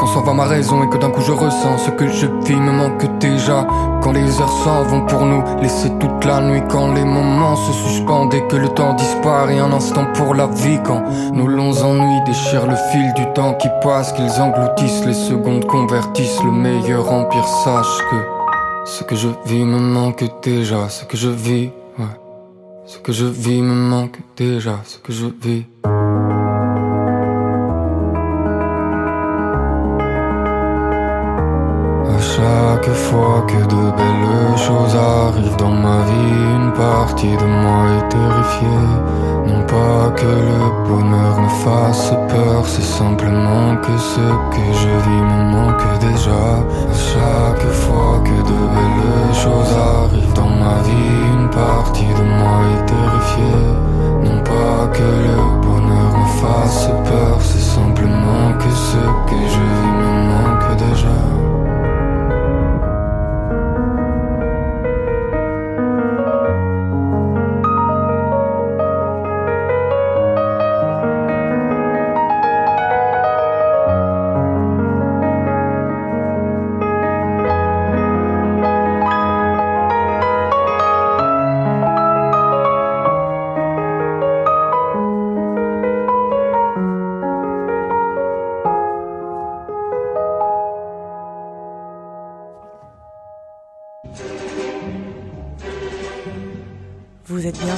Quand 0.00 0.06
s'en 0.06 0.22
va 0.22 0.32
ma 0.32 0.44
raison 0.44 0.82
et 0.82 0.88
que 0.88 0.96
d'un 0.96 1.10
coup 1.10 1.20
je 1.20 1.30
ressens 1.30 1.76
ce 1.76 1.90
que 1.90 2.08
je 2.08 2.26
vis. 2.46 2.56
Me 2.56 2.72
manque 2.72 3.18
déjà 3.18 3.66
Quand 4.00 4.12
les 4.12 4.40
heures 4.40 4.48
s'en 4.64 4.82
vont 4.84 5.04
pour 5.04 5.26
nous. 5.26 5.44
Laisser 5.60 5.90
toute 6.00 6.24
la 6.24 6.40
nuit 6.40 6.62
Quand 6.70 6.94
les 6.94 7.04
moments 7.04 7.54
se 7.54 7.72
suspendent 7.72 8.32
et 8.32 8.42
que 8.46 8.56
le 8.56 8.70
temps 8.70 8.94
disparaît. 8.94 9.58
Un 9.58 9.70
instant 9.72 10.06
pour 10.14 10.34
la 10.34 10.46
vie 10.46 10.80
Quand 10.82 11.02
nos 11.34 11.46
longs 11.46 11.82
ennuis 11.82 12.24
déchirent 12.24 12.66
le 12.66 12.76
fil 12.90 13.12
du 13.12 13.30
temps 13.34 13.52
qui 13.52 13.68
passe. 13.82 14.14
Qu'ils 14.14 14.40
engloutissent 14.40 15.04
les 15.04 15.12
secondes 15.12 15.66
convertissent 15.66 16.42
le 16.44 16.50
meilleur 16.50 17.12
empire. 17.12 17.46
Sache 17.46 17.98
que 18.10 18.40
ce 18.86 19.04
que 19.04 19.14
je 19.14 19.28
vis 19.44 19.64
me 19.64 19.78
manque 19.78 20.24
déjà, 20.42 20.88
ce 20.88 21.04
que 21.04 21.18
je 21.18 21.28
vis, 21.28 21.70
ouais. 21.98 22.06
Ce 22.86 22.98
que 22.98 23.12
je 23.12 23.26
vis 23.26 23.60
me 23.60 23.74
manque 23.74 24.18
déjà, 24.34 24.80
ce 24.84 24.96
que 24.96 25.12
je 25.12 25.26
vis. 25.26 25.66
Fois 33.10 33.44
que 33.48 33.60
de 33.74 33.82
belles 33.98 34.56
choses 34.56 34.94
arrivent 34.94 35.56
dans 35.56 35.76
ma 35.86 36.00
vie, 36.08 36.38
une 36.58 36.72
partie 36.72 37.36
de 37.42 37.48
moi 37.62 37.82
est 37.96 38.08
terrifiée. 38.08 38.88
Non 39.48 39.62
pas 39.66 40.02
que 40.18 40.32
le 40.50 40.62
bonheur 40.88 41.34
me 41.44 41.52
fasse 41.64 42.12
peur, 42.28 42.62
c'est 42.64 42.90
simplement 43.00 43.66
que 43.84 43.94
ce 43.98 44.26
que 44.54 44.64
je 44.82 44.92
vis 45.06 45.24
me 45.32 45.40
manque 45.54 45.88
déjà. 46.08 46.44
À 46.94 46.98
chaque 47.10 47.72
fois 47.82 48.14
que 48.26 48.36
de 48.50 48.58
belles 48.74 49.34
choses 49.44 49.74
arrivent 49.96 50.36
dans 50.42 50.54
ma 50.64 50.78
vie, 50.86 51.18
une 51.34 51.50
partie 51.50 52.12
de 52.20 52.24
moi 52.38 52.58
est 52.74 52.86
terrifiée. 52.94 53.70
Non 54.26 54.38
pas 54.50 54.80
que 54.96 55.08
le 55.26 55.38
bonheur 55.66 56.10
me 56.22 56.28
fasse 56.42 56.88
peur, 57.10 57.36
c'est 57.40 57.66
simplement 57.76 58.46
que 58.60 58.70
ce 58.70 59.02
que 59.28 59.40
je 59.54 59.64
vis 59.78 59.96
me 60.00 60.12
manque 60.30 60.76
déjà. 60.86 61.39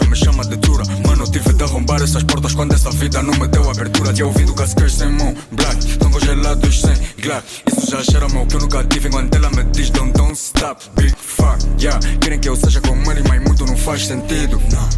Poxa, 0.00 0.08
me 0.08 0.16
chama 0.16 0.44
de 0.44 0.56
dura. 0.56 0.84
Mano, 1.06 1.24
tive 1.30 1.52
de 1.52 1.64
arrombar 1.64 2.02
essas 2.02 2.22
portas 2.22 2.54
quando 2.54 2.72
essa 2.72 2.90
vida 2.90 3.22
não 3.22 3.34
me 3.34 3.46
deu 3.48 3.68
abertura. 3.70 4.12
De 4.12 4.22
ouvido 4.22 4.54
cascas 4.54 4.94
sem 4.94 5.10
mão, 5.12 5.34
black 5.52 5.98
Tão 5.98 6.10
congelados 6.10 6.80
sem 6.80 6.94
glass. 7.22 7.44
Isso 7.66 7.90
já 7.90 8.02
cheira 8.02 8.28
mal 8.30 8.46
que 8.46 8.56
eu 8.56 8.60
nunca 8.60 8.84
tive. 8.84 9.08
Enquanto 9.08 9.34
ela 9.34 9.50
me 9.50 9.64
diz 9.64 9.90
don't, 9.90 10.12
don't 10.12 10.32
stop, 10.32 10.82
big 10.96 11.14
fuck, 11.18 11.58
yeah. 11.80 11.98
Querem 12.20 12.38
que 12.38 12.48
eu 12.48 12.56
seja 12.56 12.80
como 12.80 13.10
ele, 13.10 13.22
mas 13.28 13.42
muito 13.42 13.66
não 13.66 13.76
faz 13.76 14.06
sentido. 14.06 14.60
Não 14.72 14.88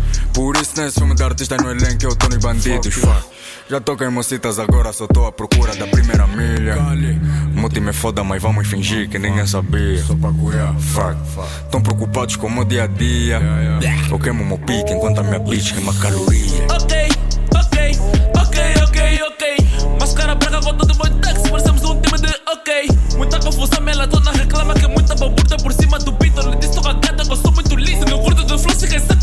toquei 3.81 4.09
mocitas, 4.09 4.59
agora 4.59 4.92
só 4.92 5.07
tô 5.07 5.27
à 5.27 5.33
procura 5.33 5.75
da 5.77 5.87
primeira 5.87 6.27
milha. 6.27 6.77
Muti 7.55 7.81
me 7.81 7.92
foda, 7.92 8.25
mas 8.25 8.40
vamos 8.40 8.66
fingir 8.66 9.09
que 9.09 9.18
ninguém 9.18 9.47
sabia. 9.47 10.03
Só 10.03 10.14
pra. 10.14 10.31
Fuck. 10.79 11.71
Tão 11.71 11.83
preocupados 11.83 12.37
com 12.37 12.47
o 12.47 12.51
meu 12.51 12.64
dia 12.64 12.85
a 12.85 12.87
dia. 12.87 13.40
Eu 14.11 14.18
queimo 14.18 14.45
meu 14.45 14.59
pique 14.59 14.92
enquanto 14.92 15.18
a 15.21 15.23
minha 15.23 15.38
bitch 15.38 15.73
queima 15.73 15.95
caloria. 15.95 16.64
Ok, 16.71 17.09
ok, 17.55 17.99
ok, 18.40 18.61
ok, 18.85 19.21
ok. 19.29 19.99
Máscara 20.01 20.35
branca 20.35 20.61
com 20.61 20.75
todo 20.75 20.95
boy 20.95 21.11
taxi, 21.21 21.51
parecemos 21.51 21.85
um 21.85 22.01
time 22.01 22.18
de 22.18 22.35
ok. 22.51 22.88
Muita 23.16 23.38
confusão, 23.40 23.88
ela 23.88 24.07
toda 24.09 24.33
reclama 24.33 24.75
que 24.75 24.87
muita 24.87 25.14
baburda 25.14 25.57
por 25.59 25.73
cima 25.73 25.99
do 25.99 26.12
beat. 26.12 26.35
Lhe 26.37 26.57
disse, 26.57 26.75
tô 26.75 26.83
cagada, 26.83 27.25
que 27.25 27.33
eu 27.33 27.37
sou 27.37 27.53
muito 27.53 27.77
liso. 27.77 28.05
No 28.07 28.18
curto 28.21 28.45
do 28.45 28.59
flow, 28.59 28.75
se 28.75 28.87
recebe 28.87 29.22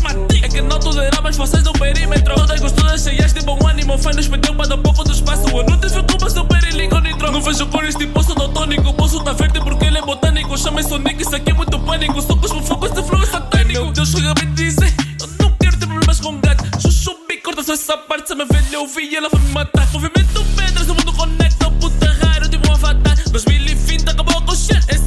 que 0.60 0.68
não 0.68 1.22
mas 1.22 1.36
vocês 1.36 1.62
do 1.62 1.72
perímetro. 1.72 2.34
Todas 2.34 2.60
gostosas, 2.60 3.02
cheias 3.02 3.32
de 3.32 3.40
bom 3.42 3.58
ânimo. 3.66 3.96
Fã 3.98 4.10
nos 4.12 4.28
pediu 4.28 4.54
para 4.54 4.68
dar 4.68 4.74
um 4.76 4.82
pouco 4.82 5.04
do 5.04 5.12
espaço. 5.12 5.48
Eu 5.48 5.64
não 5.64 5.78
tive 5.78 6.02
culpa, 6.02 6.28
super 6.28 6.64
e 6.64 6.70
ligo 6.76 6.98
nitro. 7.00 7.30
Não 7.30 7.40
vejo 7.40 7.66
cores 7.66 7.94
de 7.94 8.06
poço 8.06 8.34
do 8.34 8.48
tônico. 8.48 8.88
O 8.88 8.94
poço 8.94 9.22
tá 9.22 9.32
verde 9.32 9.60
porque 9.60 9.86
ele 9.86 9.98
é 9.98 10.02
botânico. 10.02 10.56
Chama 10.58 10.80
isso 10.80 10.98
Nick, 10.98 11.22
isso 11.22 11.34
aqui 11.34 11.50
é 11.50 11.54
muito 11.54 11.78
pânico. 11.80 12.20
Sou 12.20 12.36
cosmo 12.36 12.62
fogo, 12.62 12.86
esse 12.86 13.02
flow 13.02 13.22
é 13.22 13.26
satânico. 13.26 13.84
Meu 13.84 13.92
Deus, 13.92 14.10
chega 14.10 14.34
bem 14.34 14.52
dizer. 14.54 14.92
Eu 15.20 15.28
não 15.40 15.52
quero 15.58 15.76
ter 15.78 15.86
problemas 15.86 16.20
com 16.20 16.38
gato. 16.40 16.82
Chuchu, 16.82 17.16
corta 17.42 17.62
só 17.62 17.72
essa 17.72 17.96
parte. 17.96 18.26
Se 18.28 18.32
a 18.32 18.36
minha 18.36 18.46
velha 18.46 18.80
ouvir, 18.80 19.14
ela 19.14 19.28
vai 19.28 19.40
me 19.40 19.52
matar. 19.52 19.88
Movimento 19.92 20.44
pedras, 20.56 20.88
o 20.88 20.94
mundo 20.94 21.12
conecta. 21.12 21.70
Puta 21.70 22.12
raro, 22.22 22.48
tipo 22.48 22.68
um 22.68 22.72
avatar. 22.72 23.16
2020 23.30 24.08
acabou 24.10 24.42
com 24.42 24.52
o 24.52 24.56
shit. 24.56 24.99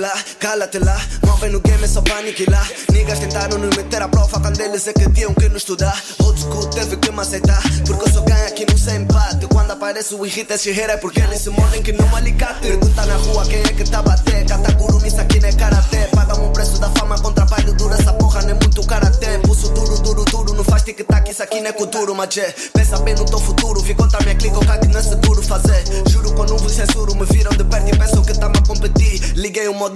Lá 0.00 0.12
cala-te 0.38 0.78
lá 0.78 0.98
Movem 1.26 1.50
no 1.50 1.60
game 1.60 1.84
é 1.84 1.86
só 1.86 2.00
pra 2.00 2.18
aniquilar. 2.18 2.66
Niggas 2.90 3.18
tentaram 3.18 3.58
nos 3.58 3.76
meter 3.76 4.02
à 4.02 4.08
prova 4.08 4.40
Quando 4.40 4.60
eles 4.60 4.86
é 4.86 4.92
que 4.92 5.08
tinham 5.10 5.34
que 5.34 5.48
nos 5.48 5.58
estudar. 5.58 5.96
Old 6.18 6.40
school 6.40 6.66
teve 6.68 6.96
que 6.96 7.12
me 7.12 7.20
aceitar 7.20 7.62
Porque 7.86 8.08
eu 8.08 8.12
só 8.12 8.20
ganho 8.22 8.46
aqui 8.46 8.66
não 8.68 8.78
sei 8.78 8.96
empate. 8.96 9.46
Quando 9.46 9.70
aparece 9.72 10.14
o 10.14 10.26
irrita 10.26 10.54
esse 10.54 10.70
é 10.80 10.96
porque 10.96 11.20
eles 11.20 11.40
se 11.40 11.50
mordem 11.50 11.82
que 11.82 11.92
não 11.92 12.16
alicate 12.16 12.60
Pergunta 12.60 13.06
na 13.06 13.16
rua 13.16 13.44
quem 13.46 13.60
é 13.60 13.72
que 13.72 13.84
tá 13.84 14.02
bater. 14.02 14.46
Kataguru, 14.46 15.06
isso 15.06 15.20
aqui 15.20 15.40
não 15.40 15.48
é 15.48 15.52
karatê. 15.52 16.08
Pagam 16.14 16.46
o 16.46 16.52
preço 16.52 16.78
da 16.78 16.88
fama 16.90 17.18
com 17.20 17.32
trabalho 17.32 17.72
duro 17.74 17.94
Essa 17.94 18.12
porra 18.14 18.42
não 18.42 18.50
é 18.50 18.54
muito 18.54 18.84
karatê. 18.86 19.38
Pulso 19.38 19.68
duro, 19.70 19.98
duro, 20.00 20.24
duro 20.24 20.54
Não 20.54 20.64
faz 20.64 20.82
tic-tac, 20.82 21.30
isso 21.30 21.42
aqui 21.42 21.60
não 21.60 21.68
é 21.68 21.72
cultura 21.72 22.12
Mas 22.14 22.36
é, 22.38 22.54
pensa 22.72 22.98
bem 23.00 23.14
no 23.14 23.24
teu 23.24 23.38
futuro 23.38 23.80
Vi 23.82 23.94
contra 23.94 24.20
minha 24.22 24.34
clica, 24.34 24.58
o 24.58 24.60
que 24.60 24.88
não 24.88 24.98
é 24.98 25.02
seguro 25.02 25.42
fazer. 25.42 25.84
Juro 26.08 26.34
que 26.34 26.52
eu 26.52 26.56
vos 26.56 26.72
censuro 26.72 27.14
Me 27.14 27.26
viram 27.26 27.52
de 27.52 27.64
perto 27.64 27.88
e 27.88 27.98
pensam 27.98 28.22
que 28.22 28.38
tá 28.38 28.46
a 28.46 28.66
competir. 28.66 29.32
Liguei 29.34 29.68
o 29.68 29.74
modo 29.74 29.89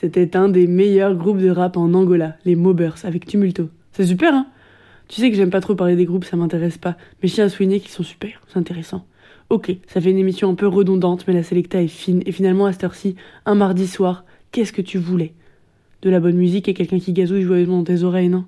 C'était 0.00 0.36
un 0.36 0.48
des 0.48 0.66
meilleurs 0.66 1.14
groupes 1.14 1.38
de 1.38 1.50
rap 1.50 1.76
en 1.76 1.92
Angola, 1.94 2.36
les 2.44 2.54
Mobbers, 2.54 2.96
avec 3.04 3.26
Tumulto. 3.26 3.70
C'est 3.92 4.06
super, 4.06 4.34
hein? 4.34 4.46
Tu 5.08 5.20
sais 5.20 5.30
que 5.30 5.36
j'aime 5.36 5.50
pas 5.50 5.60
trop 5.60 5.74
parler 5.74 5.96
des 5.96 6.04
groupes, 6.04 6.24
ça 6.24 6.36
m'intéresse 6.36 6.78
pas. 6.78 6.96
Mais 7.22 7.28
je 7.28 7.34
tiens 7.34 7.46
à 7.46 7.48
souligner 7.48 7.80
qu'ils 7.80 7.90
sont 7.90 8.02
super, 8.02 8.42
c'est 8.48 8.58
intéressant. 8.58 9.06
Ok, 9.48 9.74
ça 9.86 10.00
fait 10.00 10.10
une 10.10 10.18
émission 10.18 10.50
un 10.50 10.54
peu 10.54 10.66
redondante, 10.66 11.24
mais 11.28 11.34
la 11.34 11.44
sélecta 11.44 11.80
est 11.80 11.88
fine. 11.88 12.22
Et 12.26 12.32
finalement, 12.32 12.66
à 12.66 12.72
cette 12.72 12.84
heure-ci, 12.84 13.14
un 13.46 13.54
mardi 13.54 13.86
soir, 13.86 14.24
qu'est-ce 14.50 14.72
que 14.72 14.82
tu 14.82 14.98
voulais? 14.98 15.34
De 16.02 16.10
la 16.10 16.20
bonne 16.20 16.36
musique 16.36 16.68
et 16.68 16.74
quelqu'un 16.74 16.98
qui 16.98 17.12
gazouille 17.12 17.42
joyeusement 17.42 17.78
dans 17.78 17.84
tes 17.84 18.02
oreilles, 18.02 18.28
non? 18.28 18.44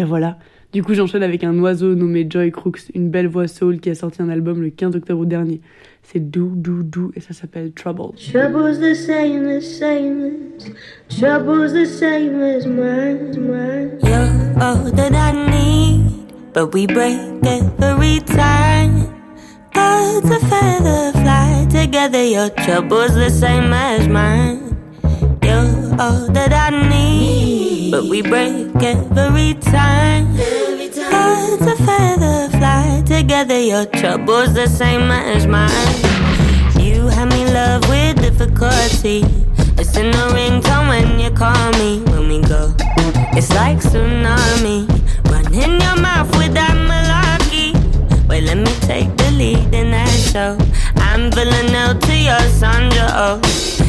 Ben 0.00 0.06
voilà, 0.06 0.38
du 0.72 0.82
coup, 0.82 0.94
j'enchaîne 0.94 1.22
avec 1.22 1.44
un 1.44 1.58
oiseau 1.58 1.94
nommé 1.94 2.26
Joy 2.26 2.50
Crooks, 2.50 2.88
une 2.94 3.10
belle 3.10 3.26
voix 3.28 3.46
soul 3.46 3.80
qui 3.80 3.90
a 3.90 3.94
sorti 3.94 4.22
un 4.22 4.30
album 4.30 4.62
le 4.62 4.70
15 4.70 4.96
octobre 4.96 5.26
dernier. 5.26 5.60
C'est 6.02 6.20
Dou 6.20 6.54
Dou 6.56 6.82
Dou 6.82 7.12
et 7.14 7.20
ça 7.20 7.34
s'appelle 7.34 7.72
Trouble. 7.72 8.14
Trouble's 8.16 8.78
the 8.80 8.94
same, 8.94 9.44
the 9.44 9.60
same 9.60 10.22
as, 10.56 10.70
trouble's 11.18 11.74
the 11.74 11.84
same 11.84 12.40
as 12.40 12.64
mine, 12.66 13.38
mine. 13.46 13.98
You're 14.02 14.62
all 14.62 14.90
that 14.90 15.12
I 15.12 15.50
need, 15.50 16.32
but 16.54 16.72
we 16.72 16.86
break 16.86 17.18
every 17.44 18.20
time. 18.20 19.04
Birds 19.74 20.30
of 20.30 20.40
feather 20.48 21.12
fly 21.12 21.66
together, 21.68 22.24
your 22.24 22.48
trouble's 22.48 23.14
the 23.14 23.28
same 23.28 23.70
as 23.70 24.08
mine. 24.08 24.78
You're 25.42 26.00
all 26.00 26.26
that 26.32 26.54
I 26.54 26.88
need, 26.88 27.59
but 27.90 28.04
we 28.04 28.22
break 28.22 28.74
every 28.82 29.54
time. 29.54 30.36
Birds 30.36 31.66
of 31.66 31.78
feather 31.86 32.48
fly 32.50 33.02
together, 33.04 33.58
your 33.58 33.86
trouble's 33.86 34.54
the 34.54 34.68
same 34.68 35.10
as 35.10 35.46
mine. 35.46 35.70
You 36.80 37.08
have 37.08 37.28
me 37.30 37.44
love 37.52 37.88
with 37.88 38.20
difficulty. 38.22 39.24
It's 39.78 39.96
in 39.96 40.10
the 40.12 40.26
ringtone 40.36 40.88
when 40.88 41.18
you 41.18 41.30
call 41.30 41.70
me. 41.72 42.00
When 42.12 42.28
we 42.28 42.40
go, 42.42 42.74
it's 43.36 43.50
like 43.54 43.78
tsunami. 43.78 44.86
Running 45.30 45.80
your 45.80 45.96
mouth 45.96 46.30
with 46.38 46.54
that 46.54 46.76
malarkey. 46.88 47.74
Wait, 48.28 48.44
let 48.44 48.58
me 48.58 48.72
take 48.86 49.14
the 49.16 49.30
lead 49.32 49.74
in 49.74 49.90
that 49.90 50.08
show. 50.30 50.56
I'm 50.96 51.30
Villanelle 51.32 51.98
to 51.98 52.16
your 52.16 52.40
Sandra 52.50 53.08
Oh. 53.14 53.40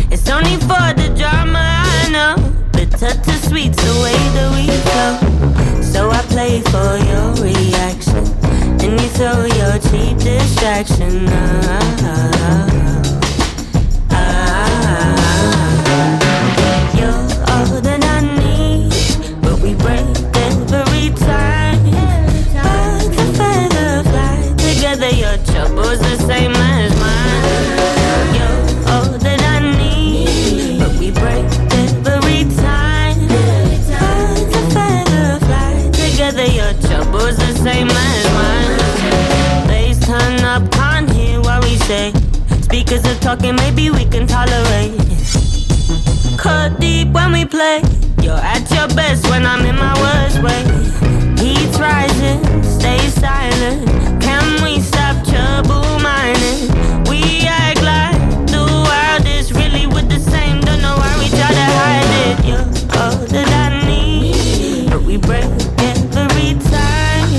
It's 0.09 0.27
only 0.29 0.57
for 0.57 0.85
the 0.99 1.13
drama, 1.15 1.59
I 1.59 2.09
know. 2.09 2.35
Bitter 2.91 3.13
to 3.13 3.33
sweet's 3.47 3.77
the 3.83 3.93
way 4.03 4.19
that 4.35 4.49
we 4.55 4.67
go. 4.91 5.81
So 5.81 6.09
I 6.09 6.21
play 6.23 6.61
for 6.61 6.97
your 7.09 7.33
reaction. 7.41 8.23
And 8.83 8.99
you 8.99 9.07
throw 9.09 9.45
your 9.45 9.79
cheap 9.89 10.17
distraction. 10.17 11.27
Ah, 11.29 11.33
ah, 12.01 12.31
ah, 13.63 14.11
ah. 14.11 14.41
Trouble's 25.45 25.99
the 25.99 26.17
same 26.27 26.60
talking, 43.35 43.55
maybe 43.55 43.89
we 43.89 44.03
can 44.03 44.27
tolerate. 44.27 44.91
Cut 46.37 46.79
deep 46.81 47.07
when 47.13 47.31
we 47.31 47.45
play. 47.45 47.81
You're 48.21 48.43
at 48.55 48.69
your 48.71 48.89
best 48.89 49.29
when 49.29 49.45
I'm 49.45 49.65
in 49.65 49.77
my 49.77 49.95
worst 50.03 50.43
way. 50.43 50.61
Heat's 51.39 51.79
rising, 51.79 52.41
stay 52.61 52.99
silent. 53.23 53.87
Can 54.21 54.43
we 54.63 54.81
stop 54.81 55.15
trouble 55.31 55.87
mining? 55.99 56.59
We 57.09 57.47
act 57.47 57.81
like 57.93 58.19
the 58.55 58.65
world 58.87 59.25
is 59.25 59.53
really 59.53 59.87
with 59.87 60.09
the 60.09 60.19
same. 60.19 60.59
Don't 60.59 60.81
know 60.81 60.95
why 60.97 61.13
we 61.21 61.29
try 61.29 61.51
to 61.61 61.67
hide 61.79 62.13
it. 62.27 62.37
You're 62.49 62.67
all 62.99 63.15
that 63.33 63.49
I 63.63 63.87
need, 63.87 64.89
but 64.89 65.03
we 65.03 65.15
break 65.15 65.51
every 65.89 66.59
time. 66.69 67.29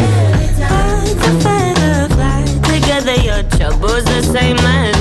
Feather 1.44 2.08
fly 2.14 2.40
together. 2.72 3.16
Your 3.28 3.42
trouble's 3.56 4.04
the 4.04 4.22
same 4.22 4.56
as 4.58 4.91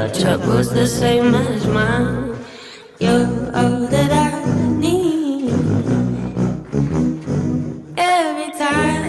your 0.00 0.08
trouble's 0.12 0.72
the 0.72 0.86
same 0.86 1.34
as 1.34 1.66
mine. 1.66 2.34
You're 2.98 3.26
all 3.54 3.86
that 3.86 4.10
I 4.10 4.78
need. 4.78 5.52
Every 7.96 8.52
time. 8.58 9.00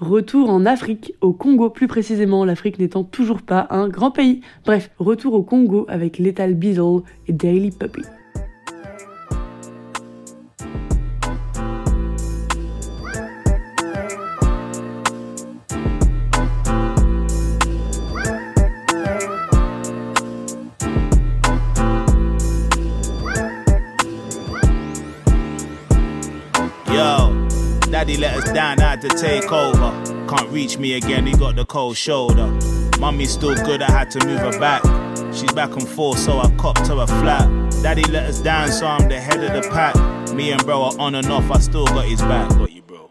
Retour 0.00 0.50
en 0.50 0.66
Afrique, 0.66 1.12
au 1.20 1.32
Congo 1.32 1.70
plus 1.70 1.86
précisément, 1.86 2.44
l'Afrique 2.44 2.78
n'étant 2.78 3.04
toujours 3.04 3.42
pas 3.42 3.66
un 3.70 3.88
grand 3.88 4.10
pays. 4.10 4.40
Bref, 4.64 4.90
retour 4.98 5.34
au 5.34 5.42
Congo 5.42 5.84
avec 5.88 6.18
Lethal 6.18 6.54
Beazle 6.54 7.02
et 7.26 7.32
Daily 7.32 7.70
Puppy. 7.70 8.02
Let 28.18 28.34
us 28.34 28.52
down, 28.52 28.80
I 28.80 28.90
had 28.90 29.00
to 29.02 29.08
take 29.08 29.50
over. 29.52 29.90
Can't 30.28 30.48
reach 30.50 30.78
me 30.78 30.94
again, 30.94 31.26
he 31.26 31.32
got 31.34 31.56
the 31.56 31.64
cold 31.64 31.96
shoulder. 31.96 32.46
Mummy's 32.98 33.30
still 33.30 33.54
good, 33.54 33.82
I 33.82 33.90
had 33.90 34.10
to 34.12 34.26
move 34.26 34.40
her 34.40 34.58
back. 34.58 34.82
She's 35.32 35.52
back 35.52 35.74
and 35.74 35.88
forth, 35.88 36.18
so 36.18 36.38
I 36.38 36.50
copped 36.56 36.86
her 36.88 37.00
a 37.00 37.06
flat. 37.06 37.48
Daddy 37.82 38.02
let 38.10 38.24
us 38.24 38.40
down, 38.40 38.68
so 38.68 38.86
I'm 38.86 39.08
the 39.08 39.20
head 39.20 39.42
of 39.42 39.62
the 39.62 39.68
pack. 39.70 39.94
Me 40.34 40.50
and 40.50 40.64
bro 40.64 40.82
are 40.82 40.98
on 40.98 41.14
and 41.14 41.28
off, 41.28 41.50
I 41.50 41.58
still 41.58 41.86
got 41.86 42.06
his 42.06 42.20
back. 42.22 42.50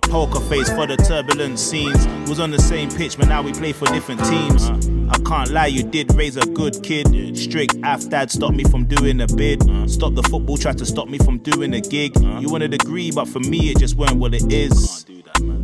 Got 0.07 0.17
you, 0.21 0.27
bro. 0.27 0.27
Poker 0.27 0.49
face 0.49 0.69
for 0.69 0.87
the 0.87 0.97
turbulent 0.97 1.59
scenes. 1.59 2.07
Was 2.29 2.39
on 2.39 2.51
the 2.51 2.59
same 2.59 2.89
pitch, 2.89 3.17
but 3.17 3.27
now 3.27 3.41
we 3.41 3.53
play 3.53 3.73
for 3.73 3.85
different 3.87 4.23
teams. 4.25 4.69
I 5.09 5.17
can't 5.23 5.51
lie, 5.51 5.67
you 5.67 5.83
did 5.83 6.13
raise 6.15 6.37
a 6.37 6.45
good 6.47 6.83
kid. 6.83 7.37
Strict 7.37 7.75
af 7.83 8.09
dad 8.09 8.31
stopped 8.31 8.55
me 8.55 8.63
from 8.65 8.85
doing 8.85 9.21
a 9.21 9.27
bid. 9.27 9.61
Stop 9.89 10.15
the 10.15 10.23
football, 10.23 10.57
tried 10.57 10.77
to 10.79 10.85
stop 10.85 11.07
me 11.07 11.17
from 11.17 11.39
doing 11.39 11.73
a 11.73 11.81
gig. 11.81 12.19
You 12.19 12.49
wanted 12.49 12.73
a 12.73 12.77
degree, 12.77 13.11
but 13.11 13.27
for 13.27 13.39
me 13.39 13.69
it 13.69 13.79
just 13.79 13.95
weren't 13.95 14.17
what 14.17 14.33
it 14.33 14.51
is. 14.51 15.05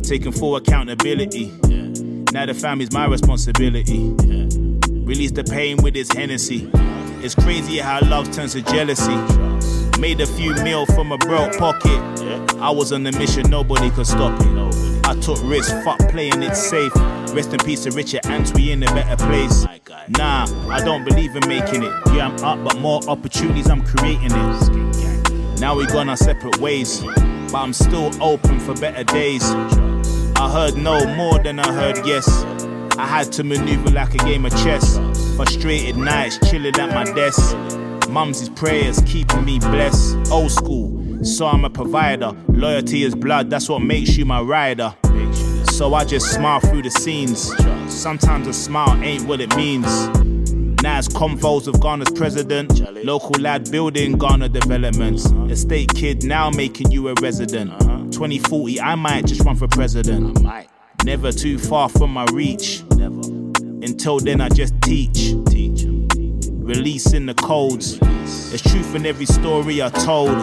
Taking 0.02 0.32
full 0.32 0.56
accountability. 0.56 1.52
Now 2.32 2.46
the 2.46 2.54
family's 2.54 2.92
my 2.92 3.06
responsibility. 3.06 4.14
Release 5.04 5.32
the 5.32 5.44
pain 5.44 5.76
with 5.82 5.94
his 5.94 6.10
Hennessy. 6.12 6.70
It's 7.22 7.34
crazy 7.34 7.78
how 7.78 8.00
love 8.02 8.32
turns 8.32 8.52
to 8.52 8.62
jealousy. 8.62 9.83
Made 9.98 10.20
a 10.20 10.26
few 10.26 10.54
mil 10.62 10.86
from 10.86 11.12
a 11.12 11.18
broke 11.18 11.56
pocket. 11.56 12.00
I 12.60 12.70
was 12.70 12.92
on 12.92 13.06
a 13.06 13.12
mission, 13.12 13.48
nobody 13.48 13.90
could 13.90 14.06
stop 14.06 14.38
it. 14.40 15.06
I 15.06 15.14
took 15.20 15.38
risks, 15.44 15.72
fuck 15.84 15.98
playing 16.10 16.42
it 16.42 16.56
safe. 16.56 16.94
Rest 17.34 17.52
in 17.52 17.58
peace 17.60 17.84
to 17.84 17.90
Richard 17.90 18.26
Ants, 18.26 18.52
we 18.52 18.72
in 18.72 18.82
a 18.82 18.86
better 18.86 19.16
place. 19.24 19.66
Nah, 20.08 20.46
I 20.68 20.82
don't 20.84 21.04
believe 21.04 21.34
in 21.36 21.48
making 21.48 21.82
it. 21.82 21.92
Yeah, 22.12 22.28
I'm 22.28 22.44
up, 22.44 22.64
but 22.64 22.78
more 22.80 23.00
opportunities, 23.08 23.68
I'm 23.68 23.84
creating 23.84 24.32
it. 24.32 25.60
Now 25.60 25.76
we 25.76 25.86
gone 25.86 26.08
our 26.08 26.16
separate 26.16 26.58
ways, 26.58 27.00
but 27.00 27.54
I'm 27.54 27.72
still 27.72 28.10
open 28.22 28.60
for 28.60 28.74
better 28.74 29.04
days. 29.04 29.44
I 30.36 30.50
heard 30.50 30.76
no 30.76 31.06
more 31.14 31.38
than 31.38 31.58
I 31.58 31.72
heard 31.72 32.04
yes. 32.06 32.28
I 32.98 33.06
had 33.06 33.32
to 33.32 33.44
maneuver 33.44 33.90
like 33.90 34.14
a 34.14 34.18
game 34.18 34.44
of 34.44 34.52
chess. 34.62 34.98
Frustrated 35.36 35.96
nights, 35.96 36.38
chilling 36.50 36.76
at 36.76 36.90
my 36.94 37.04
desk. 37.14 37.56
Mum's 38.14 38.48
prayers 38.50 39.02
keeping 39.06 39.44
me 39.44 39.58
blessed. 39.58 40.30
Old 40.30 40.52
school, 40.52 41.24
so 41.24 41.48
I'm 41.48 41.64
a 41.64 41.68
provider. 41.68 42.30
Loyalty 42.46 43.02
is 43.02 43.12
blood, 43.12 43.50
that's 43.50 43.68
what 43.68 43.80
makes 43.80 44.16
you 44.16 44.24
my 44.24 44.40
rider. 44.40 44.94
So 45.72 45.94
I 45.94 46.04
just 46.04 46.30
smile 46.32 46.60
through 46.60 46.82
the 46.82 46.92
scenes. 46.92 47.52
Sometimes 47.92 48.46
a 48.46 48.52
smile 48.52 49.02
ain't 49.02 49.26
what 49.26 49.40
it 49.40 49.56
means. 49.56 49.88
It's 50.86 51.08
convos 51.08 51.66
of 51.66 51.80
Ghana's 51.80 52.12
president. 52.12 53.04
Local 53.04 53.34
lad 53.40 53.68
building 53.72 54.16
Ghana 54.16 54.48
developments. 54.48 55.32
Estate 55.50 55.92
kid 55.92 56.22
now 56.22 56.50
making 56.50 56.92
you 56.92 57.08
a 57.08 57.14
resident. 57.20 57.72
2040, 58.12 58.80
I 58.80 58.94
might 58.94 59.26
just 59.26 59.44
run 59.44 59.56
for 59.56 59.66
president. 59.66 60.40
Never 61.04 61.32
too 61.32 61.58
far 61.58 61.88
from 61.88 62.12
my 62.12 62.26
reach. 62.32 62.84
Until 62.92 64.20
then, 64.20 64.40
I 64.40 64.50
just 64.50 64.80
teach. 64.82 65.34
Releasing 66.64 67.26
the 67.26 67.34
codes. 67.34 67.98
There's 67.98 68.62
truth 68.62 68.94
in 68.94 69.04
every 69.04 69.26
story 69.26 69.82
I 69.82 69.90
told. 69.90 70.34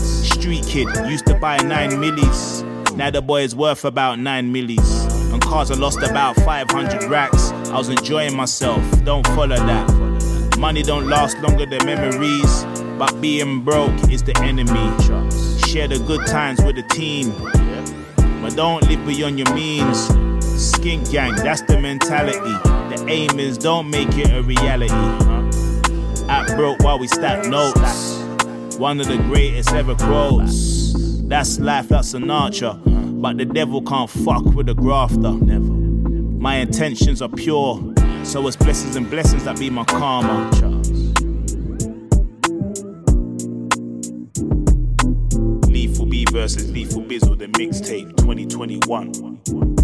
Street 0.00 0.64
kid 0.64 0.86
used 1.08 1.26
to 1.26 1.34
buy 1.34 1.56
nine 1.56 1.90
millis. 1.90 2.62
Now 2.96 3.10
the 3.10 3.20
boy 3.20 3.42
is 3.42 3.56
worth 3.56 3.84
about 3.84 4.20
nine 4.20 4.54
millis. 4.54 5.32
And 5.32 5.42
cars 5.42 5.72
I 5.72 5.74
lost 5.74 6.00
about 6.00 6.36
500 6.36 7.10
racks. 7.10 7.50
I 7.50 7.76
was 7.76 7.88
enjoying 7.88 8.36
myself, 8.36 8.80
don't 9.04 9.26
follow 9.28 9.56
that. 9.56 10.56
Money 10.60 10.84
don't 10.84 11.08
last 11.08 11.38
longer 11.38 11.66
than 11.66 11.84
memories. 11.84 12.64
But 12.96 13.20
being 13.20 13.64
broke 13.64 14.08
is 14.12 14.22
the 14.22 14.38
enemy. 14.44 14.92
Share 15.66 15.88
the 15.88 15.98
good 16.06 16.24
times 16.28 16.62
with 16.62 16.76
the 16.76 16.84
team. 16.84 17.32
But 18.40 18.54
don't 18.54 18.88
live 18.88 19.04
beyond 19.04 19.40
your 19.40 19.52
means. 19.52 20.06
Skink 20.44 21.10
gang, 21.10 21.34
that's 21.34 21.62
the 21.62 21.80
mentality. 21.80 22.38
The 22.94 23.06
aim 23.08 23.40
is 23.40 23.58
don't 23.58 23.90
make 23.90 24.16
it 24.16 24.30
a 24.30 24.40
reality. 24.40 25.33
Act 26.28 26.56
broke 26.56 26.80
while 26.80 26.98
we 26.98 27.06
stack 27.06 27.46
notes. 27.46 28.18
One 28.78 29.00
of 29.00 29.06
the 29.08 29.18
greatest 29.18 29.72
ever 29.72 29.94
quotes. 29.94 30.92
That's 31.28 31.58
life, 31.58 31.88
that's 31.88 32.14
archer. 32.14 32.78
But 32.84 33.38
the 33.38 33.44
devil 33.44 33.82
can't 33.82 34.08
fuck 34.08 34.44
with 34.44 34.68
a 34.68 34.74
grafter. 34.74 35.32
Never. 35.32 35.64
My 35.64 36.56
intentions 36.56 37.22
are 37.22 37.28
pure. 37.28 37.94
So 38.24 38.46
it's 38.46 38.56
blessings 38.56 38.96
and 38.96 39.08
blessings 39.08 39.44
that 39.44 39.58
be 39.58 39.70
my 39.70 39.84
karma. 39.84 40.50
Lethal 45.68 46.06
B 46.06 46.24
versus 46.32 46.70
Lethal 46.70 47.02
Bizzle, 47.02 47.38
the 47.38 47.46
mixtape 47.48 48.16
2021. 48.16 49.83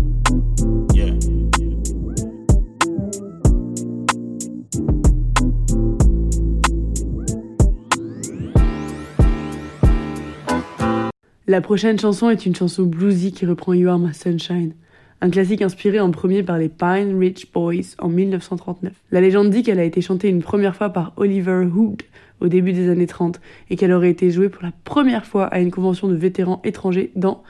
La 11.51 11.61
prochaine 11.61 11.99
chanson 11.99 12.31
est 12.31 12.47
une 12.47 12.55
chanson 12.55 12.85
bluesy 12.85 13.33
qui 13.33 13.45
reprend 13.45 13.73
You 13.73 13.89
Are 13.89 13.99
My 13.99 14.15
Sunshine, 14.15 14.73
un 15.21 15.31
classique 15.31 15.63
inspiré 15.63 15.99
en 15.99 16.13
premier 16.13 16.45
par 16.45 16.59
les 16.59 16.69
Pine 16.69 17.19
Ridge 17.19 17.47
Boys 17.53 17.97
en 17.99 18.09
1939. 18.09 18.93
La 19.11 19.21
légende 19.21 19.51
dit 19.51 19.65
qu'elle 19.65 19.81
a 19.81 19.83
été 19.83 20.01
chantée 20.01 20.29
une 20.29 20.45
première 20.45 20.77
fois 20.77 20.91
par 20.91 21.13
Oliver 21.17 21.65
Hood 21.65 22.03
au 22.39 22.47
début 22.47 22.73
des 22.73 22.89
années 22.89 23.09
30 23.09 23.41
et 23.69 23.75
qu'elle 23.75 23.91
aurait 23.91 24.11
été 24.11 24.31
jouée 24.31 24.49
pour 24.49 24.63
la 24.63 24.71
première 24.85 25.27
fois 25.27 25.47
à 25.47 25.59
une 25.59 25.73
convention 25.73 26.07
de 26.07 26.15
vétérans 26.15 26.61
étrangers 26.63 27.11
dans 27.17 27.43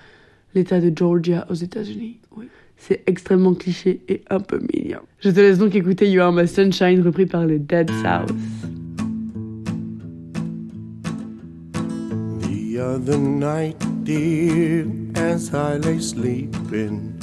l'État 0.54 0.80
de 0.80 0.90
Georgia 0.96 1.46
aux 1.50 1.54
États-Unis. 1.54 2.20
Oui. 2.34 2.46
C'est 2.78 3.02
extrêmement 3.06 3.52
cliché 3.52 4.00
et 4.08 4.22
un 4.30 4.40
peu 4.40 4.60
mignon. 4.72 5.00
Je 5.18 5.28
te 5.28 5.40
laisse 5.40 5.58
donc 5.58 5.74
écouter 5.74 6.10
You 6.10 6.22
Are 6.22 6.32
My 6.32 6.48
Sunshine 6.48 7.02
repris 7.02 7.26
par 7.26 7.44
les 7.44 7.58
Dead 7.58 7.90
South. 8.02 8.34
Other 12.80 13.18
night, 13.18 13.78
dear, 14.04 14.86
as 15.14 15.54
I 15.54 15.76
lay 15.76 16.00
sleeping, 16.00 17.16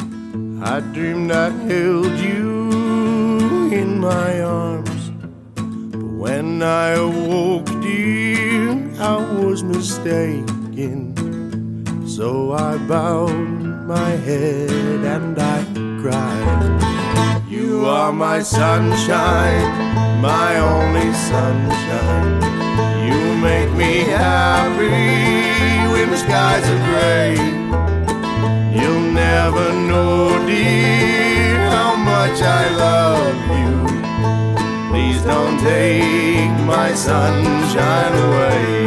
I 0.64 0.80
dreamed 0.80 1.32
I 1.32 1.50
held 1.50 2.18
you 2.20 2.70
in 3.72 4.00
my 4.00 4.42
arms. 4.42 5.10
But 5.56 6.04
when 6.04 6.62
I 6.62 6.90
awoke, 6.92 7.66
dear, 7.82 8.72
I 9.00 9.18
was 9.40 9.64
mistaken. 9.64 11.16
So 12.08 12.54
I 12.54 12.78
bowed 12.78 13.88
my 13.88 14.12
head 14.28 14.70
and 15.16 15.38
I 15.38 15.64
cried. 16.02 17.48
You 17.50 17.86
are 17.86 18.14
my 18.14 18.42
sunshine, 18.42 20.22
my 20.22 20.60
only 20.60 21.14
sunshine. 21.14 22.57
Make 23.42 23.72
me 23.74 24.00
happy 24.00 24.88
when 25.92 26.10
the 26.10 26.18
skies 26.18 26.68
are 26.68 26.84
gray. 26.90 27.36
You'll 28.74 29.12
never 29.12 29.74
know, 29.74 30.46
dear, 30.48 31.70
how 31.70 31.96
much 31.96 32.42
I 32.42 32.70
love 32.86 33.38
you. 33.62 34.90
Please 34.90 35.22
don't 35.24 35.60
take 35.60 36.52
my 36.66 36.94
sunshine 36.94 38.14
away. 38.28 38.87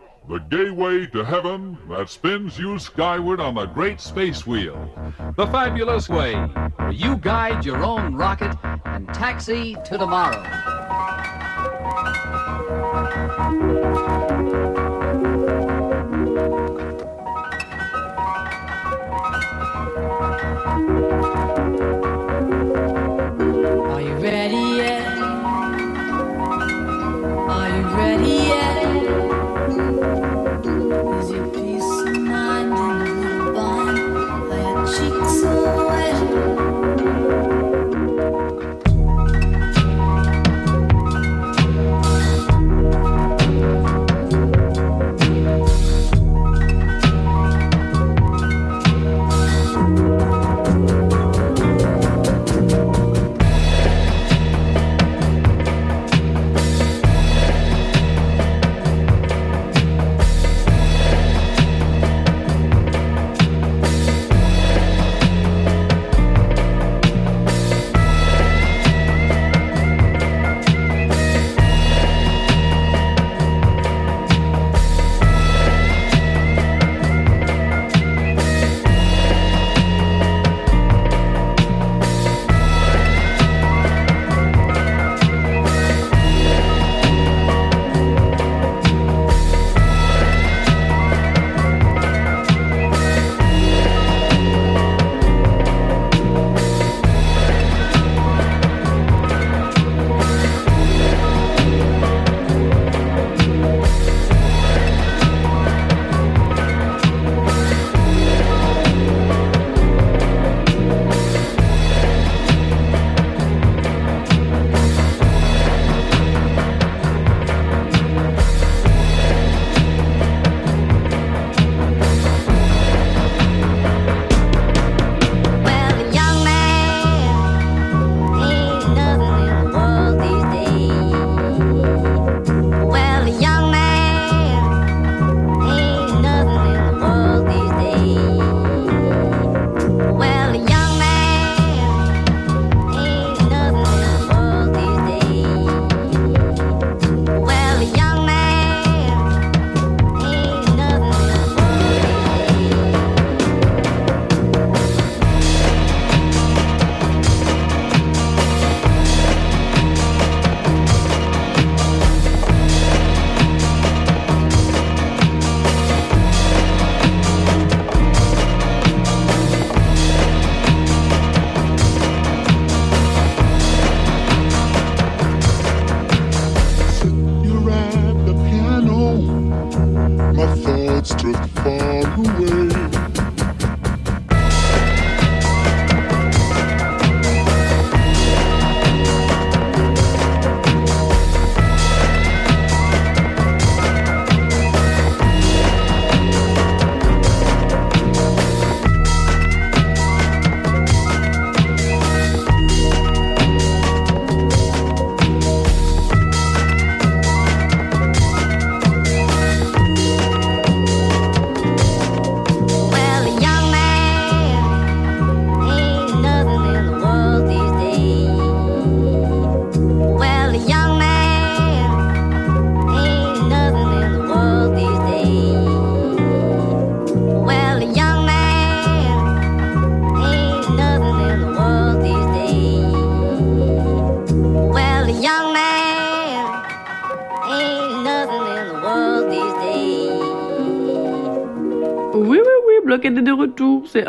the 0.31 0.39
gateway 0.39 1.05
to 1.05 1.25
heaven 1.25 1.77
that 1.89 2.09
spins 2.09 2.57
you 2.57 2.79
skyward 2.79 3.41
on 3.41 3.55
the 3.55 3.65
great 3.65 3.99
space 3.99 4.47
wheel. 4.47 4.89
The 5.35 5.45
fabulous 5.47 6.07
way, 6.07 6.35
where 6.35 6.91
you 6.93 7.17
guide 7.17 7.65
your 7.65 7.83
own 7.83 8.15
rocket 8.15 8.55
and 8.85 9.13
taxi 9.13 9.75
to 9.83 9.97
tomorrow. 9.97 10.41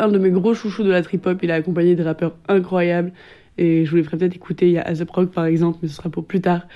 Un 0.03 0.09
de 0.09 0.17
mes 0.17 0.31
gros 0.31 0.53
chouchous 0.53 0.83
de 0.83 0.91
la 0.91 1.01
trip-hop. 1.01 1.39
Il 1.43 1.51
a 1.51 1.55
accompagné 1.55 1.95
des 1.95 2.03
rappeurs 2.03 2.35
incroyables. 2.47 3.11
Et 3.57 3.85
je 3.85 3.91
vous 3.91 3.97
les 3.97 4.03
ferai 4.03 4.17
peut-être 4.17 4.35
écouter. 4.35 4.67
Il 4.67 4.73
y 4.73 4.77
a 4.77 4.93
par 5.33 5.45
exemple, 5.45 5.79
mais 5.81 5.87
ce 5.87 5.95
sera 5.95 6.09
pour 6.09 6.25
plus 6.25 6.41
tard. 6.41 6.67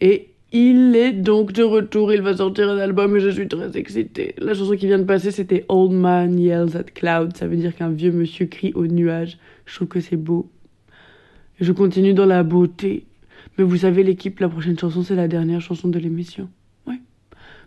Et 0.00 0.28
il 0.52 0.94
est 0.94 1.12
donc 1.12 1.52
de 1.52 1.62
retour. 1.62 2.12
Il 2.12 2.22
va 2.22 2.36
sortir 2.36 2.70
un 2.70 2.78
album 2.78 3.16
et 3.16 3.20
je 3.20 3.30
suis 3.30 3.48
très 3.48 3.76
excitée. 3.76 4.34
La 4.38 4.54
chanson 4.54 4.76
qui 4.76 4.86
vient 4.86 4.98
de 4.98 5.04
passer, 5.04 5.30
c'était 5.30 5.64
Old 5.68 5.92
Man 5.92 6.38
Yells 6.38 6.76
at 6.76 6.84
Cloud. 6.84 7.36
Ça 7.36 7.46
veut 7.46 7.56
dire 7.56 7.74
qu'un 7.74 7.90
vieux 7.90 8.12
monsieur 8.12 8.46
crie 8.46 8.72
aux 8.74 8.86
nuages. 8.86 9.38
Je 9.64 9.74
trouve 9.74 9.88
que 9.88 10.00
c'est 10.00 10.16
beau. 10.16 10.50
Je 11.60 11.72
continue 11.72 12.14
dans 12.14 12.26
la 12.26 12.42
beauté. 12.42 13.04
Mais 13.58 13.64
vous 13.64 13.78
savez, 13.78 14.02
l'équipe, 14.02 14.38
la 14.40 14.48
prochaine 14.48 14.78
chanson, 14.78 15.02
c'est 15.02 15.14
la 15.14 15.28
dernière 15.28 15.60
chanson 15.60 15.88
de 15.88 15.98
l'émission. 15.98 16.48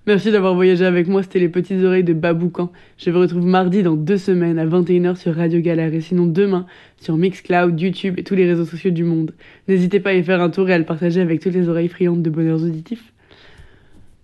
Merci 0.10 0.32
d'avoir 0.32 0.56
voyagé 0.56 0.86
avec 0.86 1.08
moi. 1.08 1.22
C'était 1.22 1.38
les 1.38 1.50
petites 1.50 1.84
oreilles 1.84 2.04
de 2.04 2.14
Baboucan. 2.14 2.72
Je 2.98 3.12
vous 3.12 3.20
retrouve 3.20 3.46
mardi 3.46 3.84
dans 3.84 3.96
deux 3.96 4.18
semaines 4.18 4.58
à 4.58 4.66
21h 4.66 5.16
sur 5.16 5.36
Radio 5.36 5.62
Galère 5.62 5.94
et 5.94 6.02
sinon 6.02 6.26
demain 6.26 6.66
sur 7.00 7.16
Mixcloud, 7.16 7.80
YouTube 7.80 8.16
et 8.18 8.24
tous 8.24 8.34
les 8.34 8.48
réseaux 8.48 8.66
sociaux 8.66 8.90
du 8.90 9.04
monde. 9.04 9.36
N'hésitez 9.68 10.00
pas 10.00 10.10
à 10.10 10.14
y 10.14 10.24
faire 10.24 10.42
un 10.42 10.50
tour 10.50 10.68
et 10.68 10.74
à 10.74 10.80
le 10.80 10.84
partager 10.84 11.22
avec 11.22 11.42
toutes 11.42 11.54
les 11.54 11.70
oreilles 11.70 11.90
friandes 11.90 12.24
de 12.24 12.30
bonheurs 12.32 12.64
auditifs. 12.64 13.14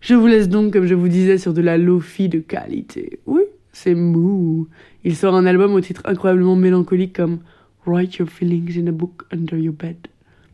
Je 0.01 0.15
vous 0.15 0.25
laisse 0.25 0.49
donc, 0.49 0.73
comme 0.73 0.87
je 0.87 0.95
vous 0.95 1.07
disais, 1.07 1.37
sur 1.37 1.53
de 1.53 1.61
la 1.61 1.77
lofi 1.77 2.29
de 2.29 2.39
qualité. 2.39 3.19
Oui, 3.27 3.43
c'est 3.71 3.93
mou. 3.93 4.67
Il 5.03 5.15
sort 5.15 5.35
un 5.35 5.45
album 5.45 5.75
au 5.75 5.81
titre 5.81 6.01
incroyablement 6.05 6.55
mélancolique 6.55 7.15
comme 7.15 7.41
Write 7.85 8.15
your 8.15 8.27
feelings 8.27 8.75
in 8.83 8.87
a 8.87 8.91
book 8.91 9.21
under 9.31 9.59
your 9.59 9.75
bed. 9.75 9.97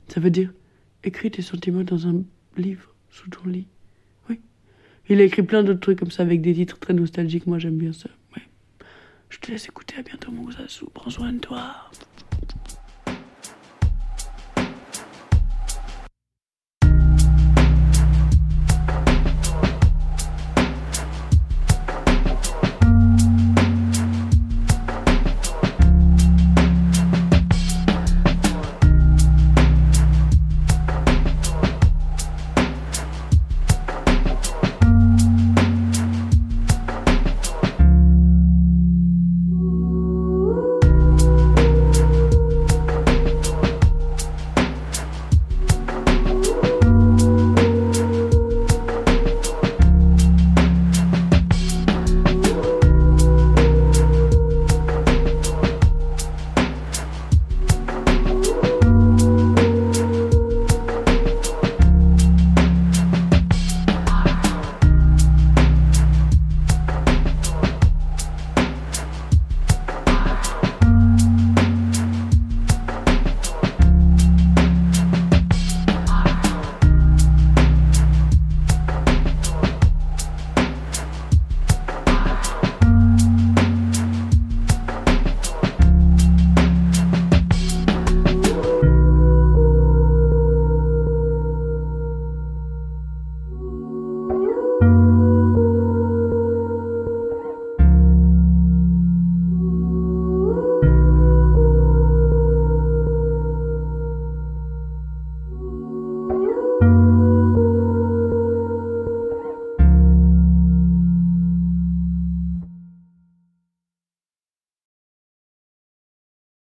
Ça 0.09 0.19
veut 0.19 0.29
dire 0.29 0.51
écris 1.05 1.31
tes 1.31 1.41
sentiments 1.41 1.85
dans 1.85 2.05
un 2.05 2.21
livre 2.57 2.93
sous 3.09 3.29
ton 3.29 3.49
lit. 3.49 3.67
Il 5.11 5.19
a 5.19 5.25
écrit 5.25 5.43
plein 5.43 5.61
d'autres 5.61 5.81
trucs 5.81 5.99
comme 5.99 6.09
ça 6.09 6.23
avec 6.23 6.39
des 6.41 6.53
titres 6.53 6.79
très 6.79 6.93
nostalgiques. 6.93 7.45
Moi, 7.45 7.59
j'aime 7.59 7.75
bien 7.75 7.91
ça. 7.91 8.09
Oui. 8.33 8.41
Je 9.27 9.39
te 9.39 9.51
laisse 9.51 9.65
écouter. 9.65 9.95
À 9.99 10.03
bientôt, 10.03 10.31
mon 10.31 10.49
Zassou. 10.49 10.89
Prends 10.93 11.09
soin 11.09 11.33
de 11.33 11.39
toi. 11.39 11.75